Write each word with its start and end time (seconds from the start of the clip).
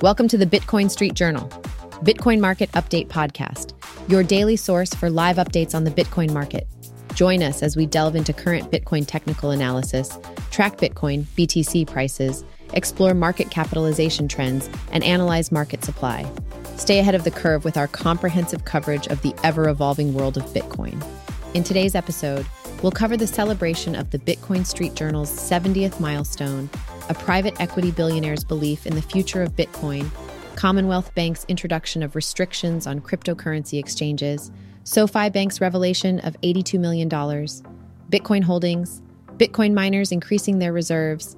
Welcome 0.00 0.28
to 0.28 0.38
the 0.38 0.46
Bitcoin 0.46 0.88
Street 0.88 1.14
Journal, 1.14 1.48
Bitcoin 2.04 2.38
Market 2.38 2.70
Update 2.70 3.08
Podcast, 3.08 3.72
your 4.08 4.22
daily 4.22 4.54
source 4.54 4.94
for 4.94 5.10
live 5.10 5.38
updates 5.38 5.74
on 5.74 5.82
the 5.82 5.90
Bitcoin 5.90 6.32
market. 6.32 6.68
Join 7.14 7.42
us 7.42 7.64
as 7.64 7.76
we 7.76 7.84
delve 7.84 8.14
into 8.14 8.32
current 8.32 8.70
Bitcoin 8.70 9.04
technical 9.04 9.50
analysis, 9.50 10.16
track 10.52 10.76
Bitcoin, 10.76 11.24
BTC 11.36 11.88
prices, 11.88 12.44
explore 12.74 13.12
market 13.12 13.50
capitalization 13.50 14.28
trends, 14.28 14.70
and 14.92 15.02
analyze 15.02 15.50
market 15.50 15.82
supply. 15.82 16.30
Stay 16.76 17.00
ahead 17.00 17.16
of 17.16 17.24
the 17.24 17.32
curve 17.32 17.64
with 17.64 17.76
our 17.76 17.88
comprehensive 17.88 18.64
coverage 18.64 19.08
of 19.08 19.20
the 19.22 19.34
ever 19.42 19.68
evolving 19.68 20.14
world 20.14 20.36
of 20.36 20.44
Bitcoin. 20.54 21.04
In 21.54 21.64
today's 21.64 21.96
episode, 21.96 22.46
we'll 22.84 22.92
cover 22.92 23.16
the 23.16 23.26
celebration 23.26 23.96
of 23.96 24.10
the 24.10 24.18
Bitcoin 24.20 24.64
Street 24.64 24.94
Journal's 24.94 25.32
70th 25.32 25.98
milestone 25.98 26.70
a 27.08 27.14
private 27.14 27.60
equity 27.60 27.90
billionaire's 27.90 28.44
belief 28.44 28.86
in 28.86 28.94
the 28.94 29.02
future 29.02 29.42
of 29.42 29.56
Bitcoin, 29.56 30.10
Commonwealth 30.56 31.14
Bank's 31.14 31.44
introduction 31.48 32.02
of 32.02 32.16
restrictions 32.16 32.86
on 32.86 33.00
cryptocurrency 33.00 33.78
exchanges, 33.78 34.50
SoFi 34.84 35.28
Bank's 35.30 35.60
revelation 35.60 36.18
of 36.20 36.40
$82 36.40 36.78
million, 36.78 37.08
Bitcoin 37.08 38.42
holdings, 38.42 39.02
Bitcoin 39.36 39.72
miners 39.72 40.10
increasing 40.10 40.58
their 40.58 40.72
reserves, 40.72 41.36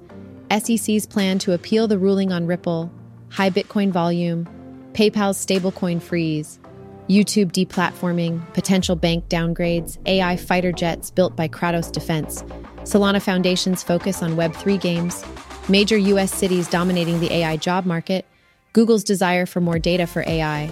SEC's 0.49 1.05
plan 1.05 1.37
to 1.39 1.53
appeal 1.53 1.87
the 1.87 1.99
ruling 1.99 2.31
on 2.31 2.47
Ripple, 2.47 2.91
high 3.29 3.49
Bitcoin 3.49 3.91
volume, 3.91 4.47
PayPal's 4.93 5.37
stablecoin 5.37 6.01
freeze, 6.01 6.59
YouTube 7.07 7.51
deplatforming, 7.51 8.41
potential 8.53 8.95
bank 8.95 9.27
downgrades, 9.27 9.97
AI 10.05 10.37
fighter 10.37 10.71
jets 10.71 11.11
built 11.11 11.35
by 11.35 11.47
Kratos 11.47 11.91
Defense, 11.91 12.41
Solana 12.83 13.21
Foundation's 13.21 13.83
focus 13.83 14.23
on 14.23 14.35
Web3 14.35 14.79
games, 14.79 15.23
major 15.71 15.97
US 15.97 16.33
cities 16.33 16.67
dominating 16.67 17.19
the 17.21 17.33
AI 17.33 17.55
job 17.55 17.85
market, 17.85 18.25
Google's 18.73 19.05
desire 19.05 19.45
for 19.45 19.61
more 19.61 19.79
data 19.79 20.05
for 20.05 20.23
AI, 20.27 20.69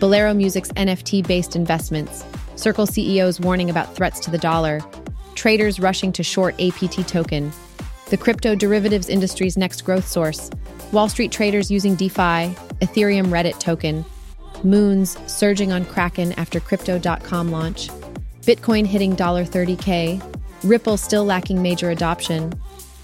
Bolero 0.00 0.34
Music's 0.34 0.72
NFT 0.72 1.26
based 1.26 1.54
investments, 1.54 2.24
Circle 2.56 2.86
CEOs 2.86 3.40
warning 3.40 3.70
about 3.70 3.94
threats 3.94 4.18
to 4.20 4.30
the 4.30 4.38
dollar, 4.38 4.80
traders 5.36 5.78
rushing 5.78 6.10
to 6.12 6.24
short 6.24 6.60
APT 6.60 7.06
token, 7.06 7.52
the 8.10 8.16
crypto 8.16 8.56
derivatives 8.56 9.08
industry's 9.08 9.56
next 9.56 9.84
growth 9.84 10.06
source, 10.06 10.50
Wall 10.90 11.08
Street 11.08 11.30
traders 11.30 11.70
using 11.70 11.94
DeFi, 11.94 12.52
Ethereum 12.82 13.28
Reddit 13.28 13.58
token, 13.60 14.04
Moons 14.64 15.16
surging 15.30 15.70
on 15.70 15.84
Kraken 15.84 16.32
after 16.32 16.58
Crypto.com 16.58 17.52
launch, 17.52 17.88
Bitcoin 18.42 18.84
hitting 18.84 19.14
$30K, 19.44 20.20
Ripple 20.64 20.96
still 20.96 21.24
lacking 21.24 21.62
major 21.62 21.90
adoption, 21.90 22.52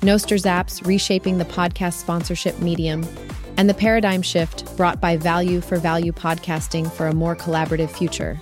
Nostr 0.03 0.37
Zaps 0.39 0.87
reshaping 0.87 1.39
the 1.39 1.45
podcast 1.47 1.95
sponsorship 1.95 2.59
medium, 2.61 3.07
and 3.57 3.69
the 3.69 3.75
paradigm 3.75 4.21
shift 4.21 4.77
brought 4.77 5.01
by 5.01 5.17
value 5.17 5.63
for 5.63 5.79
value 5.79 6.13
podcasting 6.13 6.93
for 6.93 7.07
a 7.07 7.15
more 7.15 7.35
collaborative 7.35 7.91
future. 7.91 8.39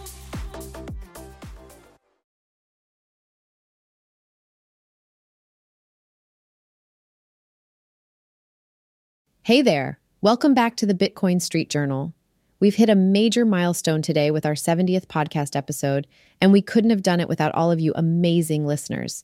Hey 9.43 9.63
there! 9.63 10.01
Welcome 10.21 10.55
back 10.55 10.75
to 10.77 10.87
the 10.87 10.95
Bitcoin 10.95 11.41
Street 11.41 11.71
Journal. 11.71 12.15
We've 12.59 12.75
hit 12.75 12.89
a 12.89 12.95
major 12.95 13.45
milestone 13.45 14.01
today 14.01 14.31
with 14.31 14.47
our 14.47 14.55
70th 14.55 15.07
podcast 15.07 15.55
episode, 15.55 16.07
and 16.41 16.51
we 16.51 16.63
couldn't 16.63 16.91
have 16.91 17.03
done 17.03 17.21
it 17.21 17.29
without 17.29 17.55
all 17.55 17.71
of 17.71 17.79
you 17.79 17.93
amazing 17.95 18.67
listeners. 18.67 19.23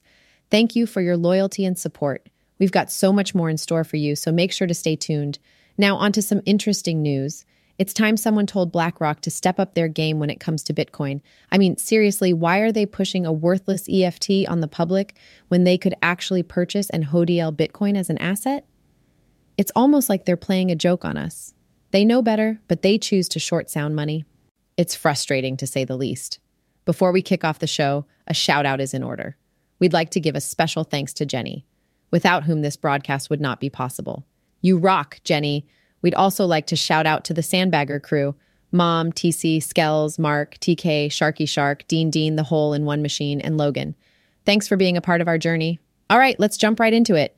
Thank 0.51 0.75
you 0.75 0.87
for 0.87 1.01
your 1.01 1.17
loyalty 1.17 1.65
and 1.65 1.79
support. 1.79 2.29
We've 2.59 2.73
got 2.73 2.91
so 2.91 3.13
much 3.13 3.35
more 3.35 3.49
in 3.49 3.57
store 3.57 3.85
for 3.85 3.97
you, 3.97 4.17
so 4.17 4.33
make 4.33 4.53
sure 4.53 4.67
to 4.67 4.75
stay 4.75 4.97
tuned. 4.97 5.39
Now, 5.79 5.97
on 5.97 6.13
to 6.13 6.23
some 6.23 6.43
interesting 6.45 7.01
news. 7.01 7.45
It's 7.79 7.95
time 7.95 8.17
someone 8.17 8.47
told 8.47 8.73
BlackRock 8.73 9.21
to 9.23 9.31
step 9.31 9.59
up 9.59 9.75
their 9.75 9.89
game 9.89 10.19
when 10.19 10.29
it 10.29 10.41
comes 10.41 10.63
to 10.65 10.75
Bitcoin. 10.75 11.23
I 11.51 11.57
mean, 11.57 11.79
seriously, 11.79 12.33
why 12.35 12.59
are 12.59 12.73
they 12.73 12.85
pushing 12.85 13.25
a 13.25 13.33
worthless 13.33 13.89
EFT 13.89 14.47
on 14.49 14.61
the 14.61 14.69
public 14.69 15.17
when 15.49 15.65
they 15.65 15.79
could 15.79 15.95
actually 16.03 16.43
purchase 16.43 16.91
and 16.91 17.07
HODL 17.07 17.57
Bitcoin 17.57 17.97
as 17.97 18.11
an 18.11 18.19
asset? 18.19 18.67
It's 19.57 19.73
almost 19.75 20.09
like 20.11 20.27
they're 20.27 20.37
playing 20.37 20.71
a 20.71 20.77
joke 20.77 21.05
on 21.05 21.17
us. 21.17 21.55
They 21.93 22.05
know 22.05 22.23
better, 22.23 22.61
but 22.69 22.83
they 22.83 22.99
choose 22.99 23.29
to 23.31 23.39
short 23.39 23.71
sound 23.71 23.97
money. 23.97 24.25
It's 24.77 24.95
frustrating 24.95 25.57
to 25.59 25.67
say 25.67 25.85
the 25.85 25.97
least. 25.97 26.41
Before 26.85 27.13
we 27.13 27.23
kick 27.23 27.45
off 27.45 27.61
the 27.61 27.67
show, 27.67 28.05
a 28.27 28.35
shout 28.35 28.67
out 28.67 28.81
is 28.81 28.93
in 28.93 29.03
order 29.03 29.37
we'd 29.81 29.93
like 29.93 30.11
to 30.11 30.21
give 30.21 30.37
a 30.37 30.41
special 30.41 30.85
thanks 30.85 31.13
to 31.15 31.27
Jenny, 31.27 31.67
without 32.13 32.45
whom 32.45 32.63
this 32.63 32.77
broadcast 32.77 33.31
would 33.31 33.41
not 33.41 33.59
be 33.59 33.69
possible. 33.69 34.25
You 34.61 34.79
rock, 34.79 35.19
Jenny. 35.25 35.67
We'd 36.03 36.15
also 36.15 36.47
like 36.47 36.67
to 36.69 36.77
shout 36.77 37.07
out 37.07 37.25
to 37.25 37.35
the 37.35 37.41
Sandbagger 37.41 38.01
crew 38.01 38.37
Mom, 38.73 39.11
TC, 39.11 39.59
Skells, 39.59 40.17
Mark, 40.19 40.57
TK, 40.61 41.09
Sharky 41.09 41.49
Shark, 41.49 41.87
Dean 41.89 42.09
Dean, 42.09 42.37
The 42.37 42.45
Hole 42.45 42.73
in 42.73 42.85
One 42.85 43.03
Machine, 43.03 43.41
and 43.41 43.57
Logan. 43.57 43.97
Thanks 44.47 44.69
for 44.69 44.77
being 44.77 44.97
a 44.97 45.03
part 45.03 45.21
of 45.21 45.27
our 45.27 45.39
journey. 45.39 45.81
All 46.09 46.19
right, 46.19 46.39
let's 46.39 46.57
jump 46.57 46.79
right 46.79 46.93
into 46.93 47.17
it. 47.17 47.37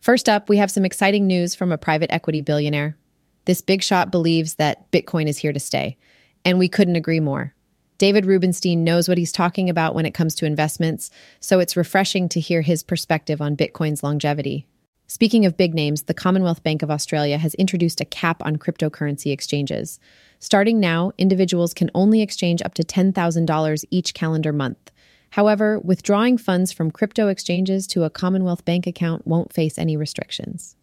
First 0.00 0.28
up, 0.28 0.48
we 0.48 0.56
have 0.56 0.70
some 0.70 0.84
exciting 0.84 1.28
news 1.28 1.54
from 1.54 1.70
a 1.70 1.78
private 1.78 2.12
equity 2.12 2.40
billionaire. 2.40 2.96
This 3.44 3.60
big 3.60 3.82
shot 3.82 4.10
believes 4.10 4.54
that 4.54 4.90
Bitcoin 4.90 5.28
is 5.28 5.38
here 5.38 5.52
to 5.52 5.60
stay, 5.60 5.96
and 6.44 6.58
we 6.58 6.68
couldn't 6.68 6.96
agree 6.96 7.20
more. 7.20 7.54
David 8.02 8.26
Rubenstein 8.26 8.82
knows 8.82 9.08
what 9.08 9.16
he's 9.16 9.30
talking 9.30 9.70
about 9.70 9.94
when 9.94 10.06
it 10.06 10.10
comes 10.12 10.34
to 10.34 10.44
investments, 10.44 11.08
so 11.38 11.60
it's 11.60 11.76
refreshing 11.76 12.28
to 12.30 12.40
hear 12.40 12.60
his 12.60 12.82
perspective 12.82 13.40
on 13.40 13.56
Bitcoin's 13.56 14.02
longevity. 14.02 14.66
Speaking 15.06 15.46
of 15.46 15.56
big 15.56 15.72
names, 15.72 16.02
the 16.02 16.12
Commonwealth 16.12 16.64
Bank 16.64 16.82
of 16.82 16.90
Australia 16.90 17.38
has 17.38 17.54
introduced 17.54 18.00
a 18.00 18.04
cap 18.04 18.44
on 18.44 18.56
cryptocurrency 18.56 19.30
exchanges. 19.30 20.00
Starting 20.40 20.80
now, 20.80 21.12
individuals 21.16 21.72
can 21.72 21.92
only 21.94 22.22
exchange 22.22 22.60
up 22.62 22.74
to 22.74 22.82
$10,000 22.82 23.84
each 23.92 24.14
calendar 24.14 24.52
month. 24.52 24.90
However, 25.30 25.78
withdrawing 25.78 26.38
funds 26.38 26.72
from 26.72 26.90
crypto 26.90 27.28
exchanges 27.28 27.86
to 27.86 28.02
a 28.02 28.10
Commonwealth 28.10 28.64
Bank 28.64 28.88
account 28.88 29.28
won't 29.28 29.52
face 29.52 29.78
any 29.78 29.96
restrictions. 29.96 30.74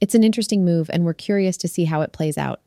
It's 0.00 0.14
an 0.14 0.22
interesting 0.22 0.64
move, 0.64 0.88
and 0.92 1.04
we're 1.04 1.12
curious 1.12 1.56
to 1.56 1.66
see 1.66 1.86
how 1.86 2.02
it 2.02 2.12
plays 2.12 2.38
out. 2.38 2.60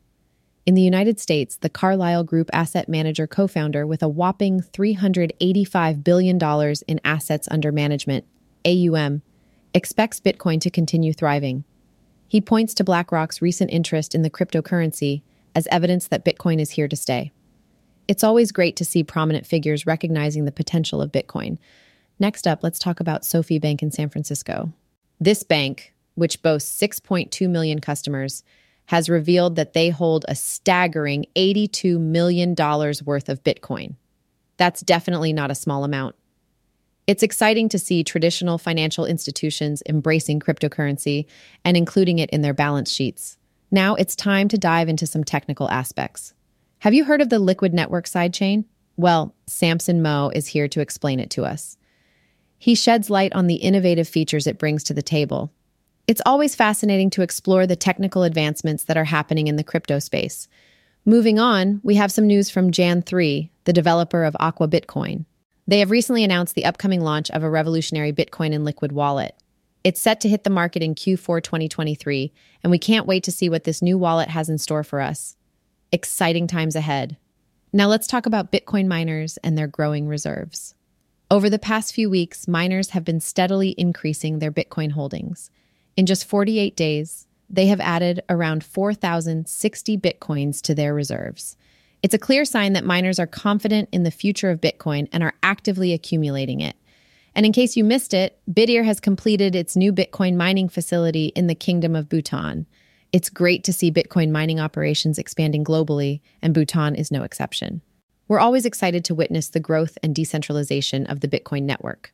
In 0.65 0.73
the 0.73 0.81
United 0.81 1.19
States, 1.19 1.57
the 1.57 1.69
Carlyle 1.69 2.23
Group 2.23 2.49
Asset 2.51 2.89
Manager 2.89 3.27
co 3.27 3.47
founder 3.47 3.85
with 3.85 4.01
a 4.01 4.07
whopping 4.07 4.61
$385 4.61 6.03
billion 6.03 6.75
in 6.87 7.01
assets 7.05 7.47
under 7.51 7.71
management, 7.71 8.25
AUM, 8.65 9.21
expects 9.75 10.19
Bitcoin 10.19 10.59
to 10.61 10.71
continue 10.71 11.13
thriving. 11.13 11.65
He 12.27 12.41
points 12.41 12.73
to 12.75 12.83
BlackRock's 12.83 13.43
recent 13.43 13.69
interest 13.69 14.15
in 14.15 14.23
the 14.23 14.29
cryptocurrency 14.29 15.21
as 15.53 15.67
evidence 15.67 16.07
that 16.07 16.25
Bitcoin 16.25 16.59
is 16.59 16.71
here 16.71 16.87
to 16.87 16.95
stay. 16.95 17.31
It's 18.07 18.23
always 18.23 18.51
great 18.51 18.75
to 18.77 18.85
see 18.85 19.03
prominent 19.03 19.45
figures 19.45 19.85
recognizing 19.85 20.45
the 20.45 20.51
potential 20.51 20.99
of 20.99 21.11
Bitcoin. 21.11 21.59
Next 22.19 22.47
up, 22.47 22.63
let's 22.63 22.79
talk 22.79 22.99
about 22.99 23.23
SoFi 23.23 23.59
Bank 23.59 23.83
in 23.83 23.91
San 23.91 24.09
Francisco. 24.09 24.73
This 25.19 25.43
bank, 25.43 25.93
which 26.15 26.41
boasts 26.41 26.81
6.2 26.81 27.47
million 27.47 27.79
customers, 27.79 28.43
has 28.87 29.09
revealed 29.09 29.55
that 29.55 29.73
they 29.73 29.89
hold 29.89 30.25
a 30.27 30.35
staggering 30.35 31.25
$82 31.35 31.99
million 31.99 32.55
worth 32.55 33.29
of 33.29 33.43
Bitcoin. 33.43 33.95
That's 34.57 34.81
definitely 34.81 35.33
not 35.33 35.51
a 35.51 35.55
small 35.55 35.83
amount. 35.83 36.15
It's 37.07 37.23
exciting 37.23 37.69
to 37.69 37.79
see 37.79 38.03
traditional 38.03 38.57
financial 38.57 39.05
institutions 39.05 39.83
embracing 39.87 40.39
cryptocurrency 40.39 41.25
and 41.63 41.77
including 41.77 42.19
it 42.19 42.29
in 42.31 42.41
their 42.41 42.53
balance 42.53 42.91
sheets. 42.91 43.37
Now 43.69 43.95
it's 43.95 44.15
time 44.15 44.47
to 44.49 44.57
dive 44.57 44.89
into 44.89 45.05
some 45.05 45.23
technical 45.23 45.69
aspects. 45.69 46.33
Have 46.79 46.93
you 46.93 47.05
heard 47.05 47.21
of 47.21 47.29
the 47.29 47.39
Liquid 47.39 47.73
Network 47.73 48.05
sidechain? 48.05 48.65
Well, 48.97 49.35
Samson 49.47 50.01
Mow 50.01 50.29
is 50.33 50.47
here 50.47 50.67
to 50.69 50.81
explain 50.81 51.19
it 51.19 51.29
to 51.31 51.45
us. 51.45 51.77
He 52.57 52.73
sheds 52.73 53.09
light 53.09 53.33
on 53.33 53.47
the 53.47 53.55
innovative 53.55 54.07
features 54.07 54.47
it 54.47 54.57
brings 54.57 54.83
to 54.85 54.93
the 54.93 55.01
table 55.03 55.51
it's 56.07 56.21
always 56.25 56.55
fascinating 56.55 57.09
to 57.11 57.21
explore 57.21 57.65
the 57.65 57.75
technical 57.75 58.23
advancements 58.23 58.83
that 58.83 58.97
are 58.97 59.05
happening 59.05 59.47
in 59.47 59.55
the 59.55 59.63
crypto 59.63 59.99
space. 59.99 60.47
Moving 61.03 61.39
on, 61.39 61.81
we 61.83 61.95
have 61.95 62.11
some 62.11 62.27
news 62.27 62.49
from 62.49 62.71
Jan3, 62.71 63.49
the 63.65 63.73
developer 63.73 64.23
of 64.23 64.35
Aqua 64.39 64.67
Bitcoin. 64.67 65.25
They 65.67 65.79
have 65.79 65.91
recently 65.91 66.23
announced 66.23 66.53
the 66.53 66.65
upcoming 66.65 67.01
launch 67.01 67.31
of 67.31 67.43
a 67.43 67.49
revolutionary 67.49 68.13
Bitcoin 68.13 68.53
and 68.53 68.63
Liquid 68.63 68.91
wallet. 68.91 69.35
It's 69.83 70.01
set 70.01 70.21
to 70.21 70.29
hit 70.29 70.43
the 70.43 70.49
market 70.49 70.83
in 70.83 70.95
Q4 70.95 71.43
2023, 71.43 72.31
and 72.63 72.71
we 72.71 72.79
can't 72.79 73.07
wait 73.07 73.23
to 73.23 73.31
see 73.31 73.49
what 73.49 73.63
this 73.63 73.81
new 73.81 73.97
wallet 73.97 74.29
has 74.29 74.49
in 74.49 74.57
store 74.57 74.83
for 74.83 75.01
us. 75.01 75.35
Exciting 75.91 76.47
times 76.47 76.75
ahead. 76.75 77.17
Now 77.73 77.87
let's 77.87 78.07
talk 78.07 78.25
about 78.25 78.51
Bitcoin 78.51 78.87
miners 78.87 79.37
and 79.37 79.57
their 79.57 79.67
growing 79.67 80.07
reserves. 80.07 80.75
Over 81.29 81.49
the 81.49 81.59
past 81.59 81.93
few 81.93 82.09
weeks, 82.09 82.47
miners 82.47 82.91
have 82.91 83.03
been 83.03 83.19
steadily 83.19 83.75
increasing 83.77 84.39
their 84.39 84.51
Bitcoin 84.51 84.91
holdings. 84.91 85.49
In 85.97 86.05
just 86.05 86.25
48 86.25 86.75
days, 86.75 87.27
they 87.49 87.67
have 87.67 87.79
added 87.79 88.23
around 88.29 88.63
4,060 88.63 89.97
bitcoins 89.97 90.61
to 90.61 90.75
their 90.75 90.93
reserves. 90.93 91.57
It's 92.05 92.13
a 92.13 92.19
clear 92.19 92.45
sign 92.45 92.73
that 92.73 92.85
miners 92.85 93.17
are 93.17 93.25
confident 93.25 93.89
in 93.91 94.03
the 94.03 94.11
future 94.11 94.51
of 94.51 94.61
Bitcoin 94.61 95.07
and 95.11 95.23
are 95.23 95.33
actively 95.41 95.91
accumulating 95.91 96.61
it. 96.61 96.75
And 97.33 97.47
in 97.47 97.51
case 97.51 97.75
you 97.75 97.83
missed 97.83 98.13
it, 98.13 98.39
Bitdeer 98.47 98.85
has 98.85 98.99
completed 98.99 99.55
its 99.55 99.75
new 99.75 99.91
Bitcoin 99.91 100.35
mining 100.35 100.69
facility 100.69 101.27
in 101.35 101.47
the 101.47 101.55
Kingdom 101.55 101.95
of 101.95 102.07
Bhutan. 102.07 102.67
It's 103.11 103.29
great 103.29 103.63
to 103.63 103.73
see 103.73 103.91
Bitcoin 103.91 104.29
mining 104.29 104.59
operations 104.59 105.17
expanding 105.17 105.63
globally, 105.63 106.21
and 106.41 106.53
Bhutan 106.53 106.95
is 106.95 107.11
no 107.11 107.23
exception. 107.23 107.81
We're 108.27 108.39
always 108.39 108.65
excited 108.65 109.03
to 109.05 109.15
witness 109.15 109.49
the 109.49 109.59
growth 109.59 109.97
and 110.03 110.13
decentralization 110.13 111.07
of 111.07 111.21
the 111.21 111.27
Bitcoin 111.27 111.63
network. 111.63 112.13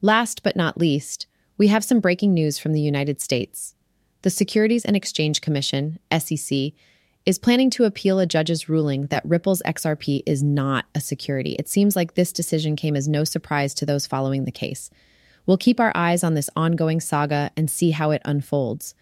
Last 0.00 0.42
but 0.42 0.56
not 0.56 0.78
least, 0.78 1.26
we 1.58 1.66
have 1.66 1.84
some 1.84 2.00
breaking 2.00 2.32
news 2.32 2.58
from 2.58 2.72
the 2.72 2.80
United 2.80 3.20
States. 3.20 3.74
The 4.22 4.30
Securities 4.30 4.84
and 4.84 4.96
Exchange 4.96 5.40
Commission, 5.40 5.98
SEC, 6.16 6.72
is 7.26 7.38
planning 7.38 7.68
to 7.70 7.84
appeal 7.84 8.20
a 8.20 8.26
judge's 8.26 8.68
ruling 8.68 9.08
that 9.08 9.24
Ripple's 9.24 9.60
XRP 9.66 10.22
is 10.24 10.42
not 10.42 10.86
a 10.94 11.00
security. 11.00 11.56
It 11.58 11.68
seems 11.68 11.94
like 11.94 12.14
this 12.14 12.32
decision 12.32 12.76
came 12.76 12.96
as 12.96 13.08
no 13.08 13.24
surprise 13.24 13.74
to 13.74 13.86
those 13.86 14.06
following 14.06 14.44
the 14.44 14.52
case. 14.52 14.88
We'll 15.44 15.58
keep 15.58 15.80
our 15.80 15.92
eyes 15.94 16.22
on 16.24 16.34
this 16.34 16.48
ongoing 16.56 17.00
saga 17.00 17.50
and 17.56 17.70
see 17.70 17.90
how 17.90 18.12
it 18.12 18.22
unfolds. 18.24 18.94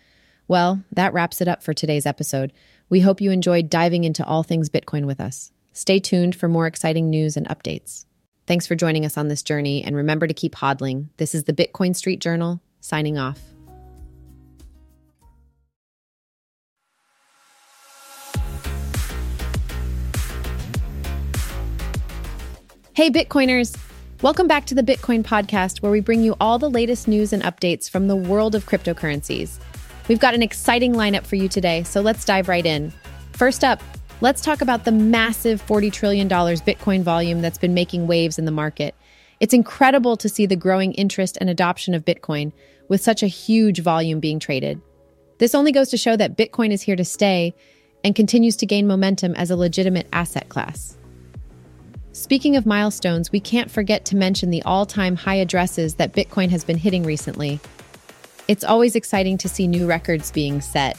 Well, 0.48 0.82
that 0.92 1.12
wraps 1.12 1.40
it 1.40 1.48
up 1.48 1.62
for 1.62 1.74
today's 1.74 2.06
episode. 2.06 2.52
We 2.88 3.00
hope 3.00 3.20
you 3.20 3.30
enjoyed 3.30 3.68
diving 3.68 4.04
into 4.04 4.24
all 4.24 4.42
things 4.42 4.70
Bitcoin 4.70 5.06
with 5.06 5.20
us. 5.20 5.52
Stay 5.72 5.98
tuned 5.98 6.34
for 6.34 6.48
more 6.48 6.66
exciting 6.66 7.10
news 7.10 7.36
and 7.36 7.48
updates. 7.48 8.06
Thanks 8.46 8.64
for 8.64 8.76
joining 8.76 9.04
us 9.04 9.18
on 9.18 9.26
this 9.26 9.42
journey, 9.42 9.82
and 9.82 9.96
remember 9.96 10.28
to 10.28 10.34
keep 10.34 10.54
hodling. 10.54 11.08
This 11.16 11.34
is 11.34 11.44
the 11.44 11.52
Bitcoin 11.52 11.96
Street 11.96 12.20
Journal, 12.20 12.60
signing 12.80 13.18
off. 13.18 13.40
Hey, 22.92 23.10
Bitcoiners! 23.10 23.76
Welcome 24.22 24.46
back 24.46 24.64
to 24.66 24.76
the 24.76 24.82
Bitcoin 24.82 25.24
Podcast, 25.24 25.82
where 25.82 25.90
we 25.90 26.00
bring 26.00 26.22
you 26.22 26.36
all 26.40 26.60
the 26.60 26.70
latest 26.70 27.08
news 27.08 27.32
and 27.32 27.42
updates 27.42 27.90
from 27.90 28.06
the 28.06 28.16
world 28.16 28.54
of 28.54 28.64
cryptocurrencies. 28.64 29.58
We've 30.06 30.20
got 30.20 30.34
an 30.34 30.42
exciting 30.42 30.94
lineup 30.94 31.26
for 31.26 31.34
you 31.34 31.48
today, 31.48 31.82
so 31.82 32.00
let's 32.00 32.24
dive 32.24 32.48
right 32.48 32.64
in. 32.64 32.92
First 33.32 33.64
up, 33.64 33.82
let's 34.20 34.40
talk 34.40 34.60
about 34.60 34.84
the 34.84 34.92
massive 34.92 35.64
$40 35.66 35.92
trillion 35.92 36.28
Bitcoin 36.28 37.02
volume 37.02 37.42
that's 37.42 37.58
been 37.58 37.74
making 37.74 38.06
waves 38.06 38.38
in 38.38 38.44
the 38.44 38.50
market. 38.50 38.94
It's 39.40 39.54
incredible 39.54 40.16
to 40.16 40.28
see 40.28 40.46
the 40.46 40.56
growing 40.56 40.92
interest 40.94 41.36
and 41.40 41.50
adoption 41.50 41.94
of 41.94 42.04
Bitcoin 42.04 42.52
with 42.88 43.02
such 43.02 43.22
a 43.22 43.26
huge 43.26 43.80
volume 43.80 44.20
being 44.20 44.38
traded. 44.38 44.80
This 45.38 45.54
only 45.54 45.72
goes 45.72 45.90
to 45.90 45.98
show 45.98 46.16
that 46.16 46.36
Bitcoin 46.36 46.70
is 46.70 46.82
here 46.82 46.96
to 46.96 47.04
stay 47.04 47.54
and 48.02 48.14
continues 48.14 48.56
to 48.56 48.66
gain 48.66 48.86
momentum 48.86 49.34
as 49.34 49.50
a 49.50 49.56
legitimate 49.56 50.06
asset 50.12 50.48
class. 50.48 50.96
Speaking 52.12 52.56
of 52.56 52.64
milestones, 52.64 53.30
we 53.30 53.40
can't 53.40 53.70
forget 53.70 54.06
to 54.06 54.16
mention 54.16 54.48
the 54.48 54.62
all 54.62 54.86
time 54.86 55.16
high 55.16 55.34
addresses 55.34 55.96
that 55.96 56.14
Bitcoin 56.14 56.48
has 56.48 56.64
been 56.64 56.78
hitting 56.78 57.02
recently. 57.02 57.60
It's 58.48 58.64
always 58.64 58.96
exciting 58.96 59.36
to 59.38 59.48
see 59.50 59.66
new 59.66 59.86
records 59.86 60.30
being 60.30 60.62
set, 60.62 60.96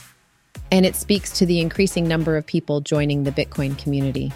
and 0.72 0.86
it 0.86 0.96
speaks 0.96 1.32
to 1.38 1.46
the 1.46 1.60
increasing 1.60 2.08
number 2.08 2.38
of 2.38 2.46
people 2.46 2.82
joining 2.82 3.24
the 3.24 3.32
Bitcoin 3.32 3.78
community. 3.78 4.32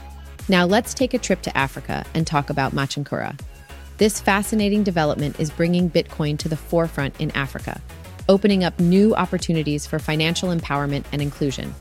Now, 0.49 0.65
let's 0.65 0.93
take 0.93 1.13
a 1.13 1.19
trip 1.19 1.41
to 1.43 1.57
Africa 1.57 2.05
and 2.13 2.25
talk 2.25 2.49
about 2.49 2.73
Machankura. 2.73 3.39
This 3.97 4.19
fascinating 4.19 4.83
development 4.83 5.39
is 5.39 5.51
bringing 5.51 5.89
Bitcoin 5.89 6.37
to 6.39 6.49
the 6.49 6.57
forefront 6.57 7.19
in 7.21 7.31
Africa, 7.31 7.79
opening 8.27 8.63
up 8.63 8.79
new 8.79 9.13
opportunities 9.13 9.85
for 9.85 9.99
financial 9.99 10.49
empowerment 10.49 11.05
and 11.11 11.21
inclusion. 11.21 11.73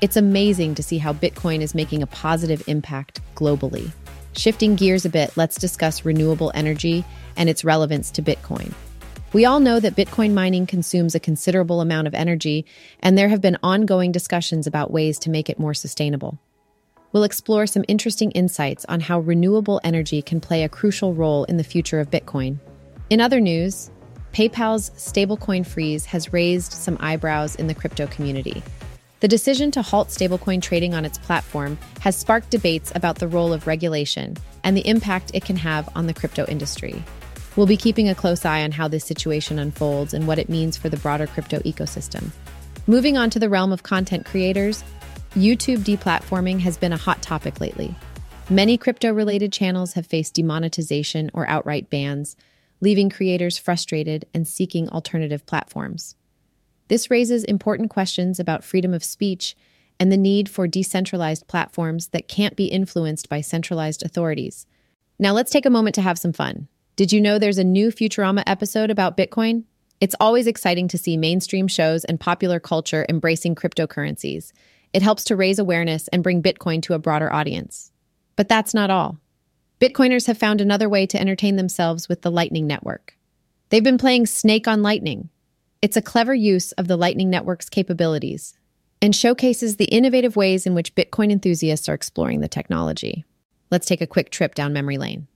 It's 0.00 0.16
amazing 0.16 0.74
to 0.76 0.82
see 0.82 0.98
how 0.98 1.12
Bitcoin 1.12 1.60
is 1.60 1.74
making 1.74 2.02
a 2.02 2.06
positive 2.06 2.62
impact 2.66 3.20
globally. 3.34 3.92
Shifting 4.32 4.76
gears 4.76 5.04
a 5.04 5.08
bit, 5.08 5.36
let's 5.36 5.58
discuss 5.58 6.04
renewable 6.04 6.52
energy 6.54 7.04
and 7.36 7.48
its 7.48 7.64
relevance 7.64 8.10
to 8.12 8.22
Bitcoin. 8.22 8.72
We 9.34 9.44
all 9.44 9.60
know 9.60 9.78
that 9.78 9.94
Bitcoin 9.94 10.32
mining 10.32 10.66
consumes 10.66 11.14
a 11.14 11.20
considerable 11.20 11.82
amount 11.82 12.06
of 12.06 12.14
energy, 12.14 12.64
and 13.00 13.16
there 13.18 13.28
have 13.28 13.42
been 13.42 13.58
ongoing 13.62 14.10
discussions 14.10 14.66
about 14.66 14.90
ways 14.90 15.18
to 15.20 15.30
make 15.30 15.50
it 15.50 15.58
more 15.58 15.74
sustainable. 15.74 16.38
We'll 17.12 17.24
explore 17.24 17.66
some 17.66 17.84
interesting 17.88 18.30
insights 18.30 18.86
on 18.88 19.00
how 19.00 19.20
renewable 19.20 19.82
energy 19.84 20.22
can 20.22 20.40
play 20.40 20.64
a 20.64 20.68
crucial 20.68 21.12
role 21.12 21.44
in 21.44 21.58
the 21.58 21.64
future 21.64 22.00
of 22.00 22.10
Bitcoin. 22.10 22.58
In 23.10 23.20
other 23.20 23.38
news, 23.38 23.90
PayPal's 24.32 24.90
stablecoin 24.90 25.66
freeze 25.66 26.06
has 26.06 26.32
raised 26.32 26.72
some 26.72 26.96
eyebrows 26.98 27.54
in 27.54 27.66
the 27.66 27.74
crypto 27.74 28.06
community. 28.06 28.62
The 29.20 29.28
decision 29.28 29.70
to 29.72 29.82
halt 29.82 30.08
stablecoin 30.08 30.62
trading 30.62 30.94
on 30.94 31.04
its 31.04 31.18
platform 31.18 31.76
has 32.00 32.16
sparked 32.16 32.48
debates 32.50 32.92
about 32.94 33.18
the 33.18 33.28
role 33.28 33.52
of 33.52 33.66
regulation 33.66 34.38
and 34.64 34.74
the 34.74 34.86
impact 34.86 35.32
it 35.34 35.44
can 35.44 35.56
have 35.56 35.88
on 35.94 36.06
the 36.06 36.14
crypto 36.14 36.46
industry. 36.46 37.02
We'll 37.58 37.66
be 37.66 37.76
keeping 37.76 38.08
a 38.08 38.14
close 38.14 38.44
eye 38.44 38.62
on 38.62 38.70
how 38.70 38.86
this 38.86 39.04
situation 39.04 39.58
unfolds 39.58 40.14
and 40.14 40.28
what 40.28 40.38
it 40.38 40.48
means 40.48 40.76
for 40.76 40.88
the 40.88 40.96
broader 40.96 41.26
crypto 41.26 41.58
ecosystem. 41.62 42.30
Moving 42.86 43.18
on 43.18 43.30
to 43.30 43.40
the 43.40 43.48
realm 43.48 43.72
of 43.72 43.82
content 43.82 44.24
creators, 44.24 44.84
YouTube 45.34 45.78
deplatforming 45.78 46.60
has 46.60 46.76
been 46.76 46.92
a 46.92 46.96
hot 46.96 47.20
topic 47.20 47.60
lately. 47.60 47.96
Many 48.48 48.78
crypto 48.78 49.12
related 49.12 49.52
channels 49.52 49.94
have 49.94 50.06
faced 50.06 50.34
demonetization 50.34 51.32
or 51.34 51.48
outright 51.48 51.90
bans, 51.90 52.36
leaving 52.80 53.10
creators 53.10 53.58
frustrated 53.58 54.24
and 54.32 54.46
seeking 54.46 54.88
alternative 54.90 55.44
platforms. 55.44 56.14
This 56.86 57.10
raises 57.10 57.42
important 57.42 57.90
questions 57.90 58.38
about 58.38 58.62
freedom 58.62 58.94
of 58.94 59.02
speech 59.02 59.56
and 59.98 60.12
the 60.12 60.16
need 60.16 60.48
for 60.48 60.68
decentralized 60.68 61.48
platforms 61.48 62.06
that 62.10 62.28
can't 62.28 62.54
be 62.54 62.66
influenced 62.66 63.28
by 63.28 63.40
centralized 63.40 64.04
authorities. 64.04 64.64
Now, 65.18 65.32
let's 65.32 65.50
take 65.50 65.66
a 65.66 65.70
moment 65.70 65.96
to 65.96 66.02
have 66.02 66.20
some 66.20 66.32
fun. 66.32 66.68
Did 66.98 67.12
you 67.12 67.20
know 67.20 67.38
there's 67.38 67.58
a 67.58 67.62
new 67.62 67.92
Futurama 67.92 68.42
episode 68.44 68.90
about 68.90 69.16
Bitcoin? 69.16 69.62
It's 70.00 70.16
always 70.18 70.48
exciting 70.48 70.88
to 70.88 70.98
see 70.98 71.16
mainstream 71.16 71.68
shows 71.68 72.04
and 72.04 72.18
popular 72.18 72.58
culture 72.58 73.06
embracing 73.08 73.54
cryptocurrencies. 73.54 74.50
It 74.92 75.02
helps 75.02 75.22
to 75.26 75.36
raise 75.36 75.60
awareness 75.60 76.08
and 76.08 76.24
bring 76.24 76.42
Bitcoin 76.42 76.82
to 76.82 76.94
a 76.94 76.98
broader 76.98 77.32
audience. 77.32 77.92
But 78.34 78.48
that's 78.48 78.74
not 78.74 78.90
all. 78.90 79.16
Bitcoiners 79.80 80.26
have 80.26 80.38
found 80.38 80.60
another 80.60 80.88
way 80.88 81.06
to 81.06 81.20
entertain 81.20 81.54
themselves 81.54 82.08
with 82.08 82.22
the 82.22 82.32
Lightning 82.32 82.66
Network. 82.66 83.16
They've 83.68 83.84
been 83.84 83.96
playing 83.96 84.26
Snake 84.26 84.66
on 84.66 84.82
Lightning. 84.82 85.28
It's 85.80 85.96
a 85.96 86.02
clever 86.02 86.34
use 86.34 86.72
of 86.72 86.88
the 86.88 86.96
Lightning 86.96 87.30
Network's 87.30 87.68
capabilities 87.68 88.58
and 89.00 89.14
showcases 89.14 89.76
the 89.76 89.84
innovative 89.84 90.34
ways 90.34 90.66
in 90.66 90.74
which 90.74 90.96
Bitcoin 90.96 91.30
enthusiasts 91.30 91.88
are 91.88 91.94
exploring 91.94 92.40
the 92.40 92.48
technology. 92.48 93.24
Let's 93.70 93.86
take 93.86 94.00
a 94.00 94.06
quick 94.08 94.30
trip 94.30 94.56
down 94.56 94.72
memory 94.72 94.98
lane. 94.98 95.28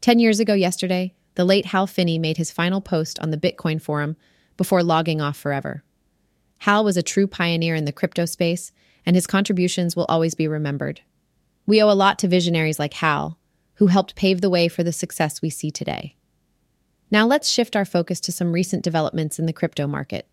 Ten 0.00 0.18
years 0.18 0.40
ago 0.40 0.54
yesterday, 0.54 1.14
the 1.34 1.44
late 1.44 1.66
Hal 1.66 1.86
Finney 1.86 2.18
made 2.18 2.36
his 2.36 2.50
final 2.50 2.80
post 2.80 3.18
on 3.20 3.30
the 3.30 3.36
Bitcoin 3.36 3.80
forum 3.80 4.16
before 4.56 4.82
logging 4.82 5.20
off 5.20 5.36
forever. 5.36 5.82
Hal 6.58 6.84
was 6.84 6.96
a 6.96 7.02
true 7.02 7.26
pioneer 7.26 7.74
in 7.74 7.84
the 7.84 7.92
crypto 7.92 8.24
space, 8.24 8.72
and 9.04 9.14
his 9.14 9.26
contributions 9.26 9.94
will 9.94 10.06
always 10.08 10.34
be 10.34 10.48
remembered. 10.48 11.02
We 11.66 11.82
owe 11.82 11.90
a 11.90 11.94
lot 11.94 12.18
to 12.20 12.28
visionaries 12.28 12.78
like 12.78 12.94
Hal, 12.94 13.38
who 13.74 13.88
helped 13.88 14.16
pave 14.16 14.40
the 14.40 14.50
way 14.50 14.68
for 14.68 14.82
the 14.82 14.92
success 14.92 15.42
we 15.42 15.50
see 15.50 15.70
today. 15.70 16.16
Now 17.10 17.26
let's 17.26 17.48
shift 17.48 17.76
our 17.76 17.84
focus 17.84 18.20
to 18.20 18.32
some 18.32 18.52
recent 18.52 18.82
developments 18.82 19.38
in 19.38 19.46
the 19.46 19.52
crypto 19.52 19.86
market. 19.86 20.26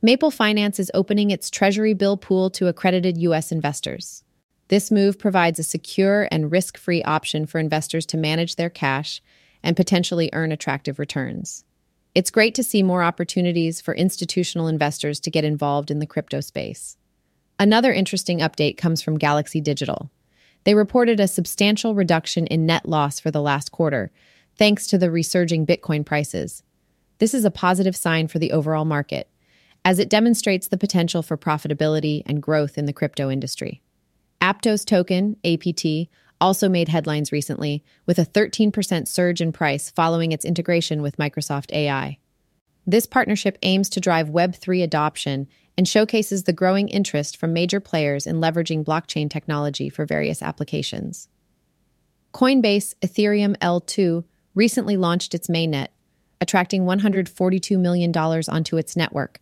Maple 0.00 0.30
Finance 0.30 0.78
is 0.78 0.90
opening 0.94 1.30
its 1.30 1.50
Treasury 1.50 1.94
bill 1.94 2.16
pool 2.16 2.50
to 2.50 2.68
accredited 2.68 3.18
U.S. 3.18 3.50
investors. 3.50 4.23
This 4.68 4.90
move 4.90 5.18
provides 5.18 5.58
a 5.58 5.62
secure 5.62 6.26
and 6.30 6.50
risk 6.50 6.78
free 6.78 7.02
option 7.02 7.46
for 7.46 7.58
investors 7.58 8.06
to 8.06 8.16
manage 8.16 8.56
their 8.56 8.70
cash 8.70 9.22
and 9.62 9.76
potentially 9.76 10.30
earn 10.32 10.52
attractive 10.52 10.98
returns. 10.98 11.64
It's 12.14 12.30
great 12.30 12.54
to 12.54 12.62
see 12.62 12.82
more 12.82 13.02
opportunities 13.02 13.80
for 13.80 13.94
institutional 13.94 14.68
investors 14.68 15.20
to 15.20 15.30
get 15.30 15.44
involved 15.44 15.90
in 15.90 15.98
the 15.98 16.06
crypto 16.06 16.40
space. 16.40 16.96
Another 17.58 17.92
interesting 17.92 18.38
update 18.38 18.76
comes 18.76 19.02
from 19.02 19.18
Galaxy 19.18 19.60
Digital. 19.60 20.10
They 20.64 20.74
reported 20.74 21.20
a 21.20 21.28
substantial 21.28 21.94
reduction 21.94 22.46
in 22.46 22.66
net 22.66 22.88
loss 22.88 23.20
for 23.20 23.30
the 23.30 23.42
last 23.42 23.70
quarter, 23.70 24.10
thanks 24.56 24.86
to 24.88 24.98
the 24.98 25.10
resurging 25.10 25.66
Bitcoin 25.66 26.06
prices. 26.06 26.62
This 27.18 27.34
is 27.34 27.44
a 27.44 27.50
positive 27.50 27.94
sign 27.94 28.28
for 28.28 28.38
the 28.38 28.52
overall 28.52 28.84
market, 28.84 29.28
as 29.84 29.98
it 29.98 30.08
demonstrates 30.08 30.68
the 30.68 30.78
potential 30.78 31.22
for 31.22 31.36
profitability 31.36 32.22
and 32.26 32.42
growth 32.42 32.78
in 32.78 32.86
the 32.86 32.92
crypto 32.92 33.30
industry. 33.30 33.82
Aptos 34.44 34.84
token, 34.84 35.38
APT, 35.42 36.10
also 36.38 36.68
made 36.68 36.88
headlines 36.88 37.32
recently 37.32 37.82
with 38.04 38.18
a 38.18 38.26
13% 38.26 39.08
surge 39.08 39.40
in 39.40 39.52
price 39.52 39.88
following 39.88 40.32
its 40.32 40.44
integration 40.44 41.00
with 41.00 41.16
Microsoft 41.16 41.72
AI. 41.72 42.18
This 42.86 43.06
partnership 43.06 43.56
aims 43.62 43.88
to 43.88 44.00
drive 44.00 44.28
Web3 44.28 44.82
adoption 44.84 45.48
and 45.78 45.88
showcases 45.88 46.42
the 46.42 46.52
growing 46.52 46.90
interest 46.90 47.38
from 47.38 47.54
major 47.54 47.80
players 47.80 48.26
in 48.26 48.36
leveraging 48.36 48.84
blockchain 48.84 49.30
technology 49.30 49.88
for 49.88 50.04
various 50.04 50.42
applications. 50.42 51.28
Coinbase 52.34 52.92
Ethereum 53.00 53.56
L2 53.60 54.24
recently 54.54 54.98
launched 54.98 55.34
its 55.34 55.48
mainnet, 55.48 55.88
attracting 56.42 56.84
$142 56.84 57.78
million 57.78 58.12
onto 58.14 58.76
its 58.76 58.94
network, 58.94 59.40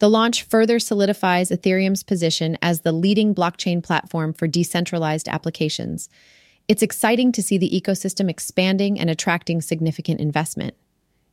the 0.00 0.10
launch 0.10 0.42
further 0.42 0.78
solidifies 0.78 1.50
Ethereum's 1.50 2.02
position 2.02 2.56
as 2.62 2.80
the 2.80 2.92
leading 2.92 3.34
blockchain 3.34 3.82
platform 3.82 4.32
for 4.32 4.48
decentralized 4.48 5.28
applications. 5.28 6.08
It's 6.68 6.82
exciting 6.82 7.32
to 7.32 7.42
see 7.42 7.58
the 7.58 7.70
ecosystem 7.70 8.30
expanding 8.30 8.98
and 8.98 9.10
attracting 9.10 9.60
significant 9.60 10.18
investment. 10.18 10.74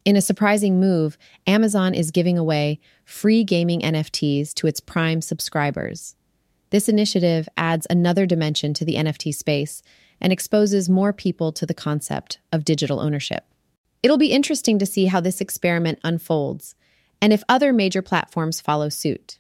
In 0.04 0.18
a 0.18 0.22
surprising 0.22 0.82
move, 0.82 1.18
Amazon 1.48 1.94
is 1.94 2.12
giving 2.12 2.38
away 2.38 2.80
free 3.06 3.46
gaming 3.46 3.80
NFTs 3.82 4.54
to 4.56 4.68
its 4.68 4.82
Prime 4.82 5.22
subscribers. 5.22 6.16
This 6.70 6.90
initiative 6.90 7.48
adds 7.56 7.88
another 7.90 8.26
dimension 8.26 8.74
to 8.74 8.86
the 8.86 8.96
NFT 8.96 9.34
space 9.34 9.82
and 10.20 10.34
exposes 10.34 10.90
more 10.90 11.14
people 11.14 11.54
to 11.54 11.66
the 11.66 11.74
concept 11.74 12.40
of 12.52 12.66
digital 12.66 13.00
ownership. 13.00 13.46
It'll 14.04 14.18
be 14.18 14.34
interesting 14.34 14.78
to 14.80 14.86
see 14.86 15.06
how 15.06 15.22
this 15.22 15.40
experiment 15.40 16.00
unfolds 16.04 16.76
and 17.22 17.34
if 17.34 17.44
other 17.50 17.74
major 17.74 18.02
platforms 18.02 18.62
follow 18.62 18.90
suit. 18.90 19.40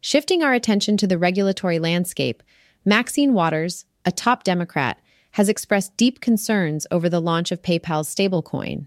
Shifting 0.00 0.42
our 0.42 0.52
attention 0.52 0.96
to 0.96 1.06
the 1.06 1.18
regulatory 1.18 1.78
landscape, 1.78 2.42
Maxine 2.84 3.34
Waters, 3.34 3.84
a 4.04 4.12
top 4.12 4.42
Democrat, 4.42 5.00
has 5.32 5.48
expressed 5.48 5.96
deep 5.96 6.20
concerns 6.20 6.86
over 6.90 7.08
the 7.08 7.20
launch 7.20 7.52
of 7.52 7.62
PayPal's 7.62 8.12
stablecoin. 8.12 8.86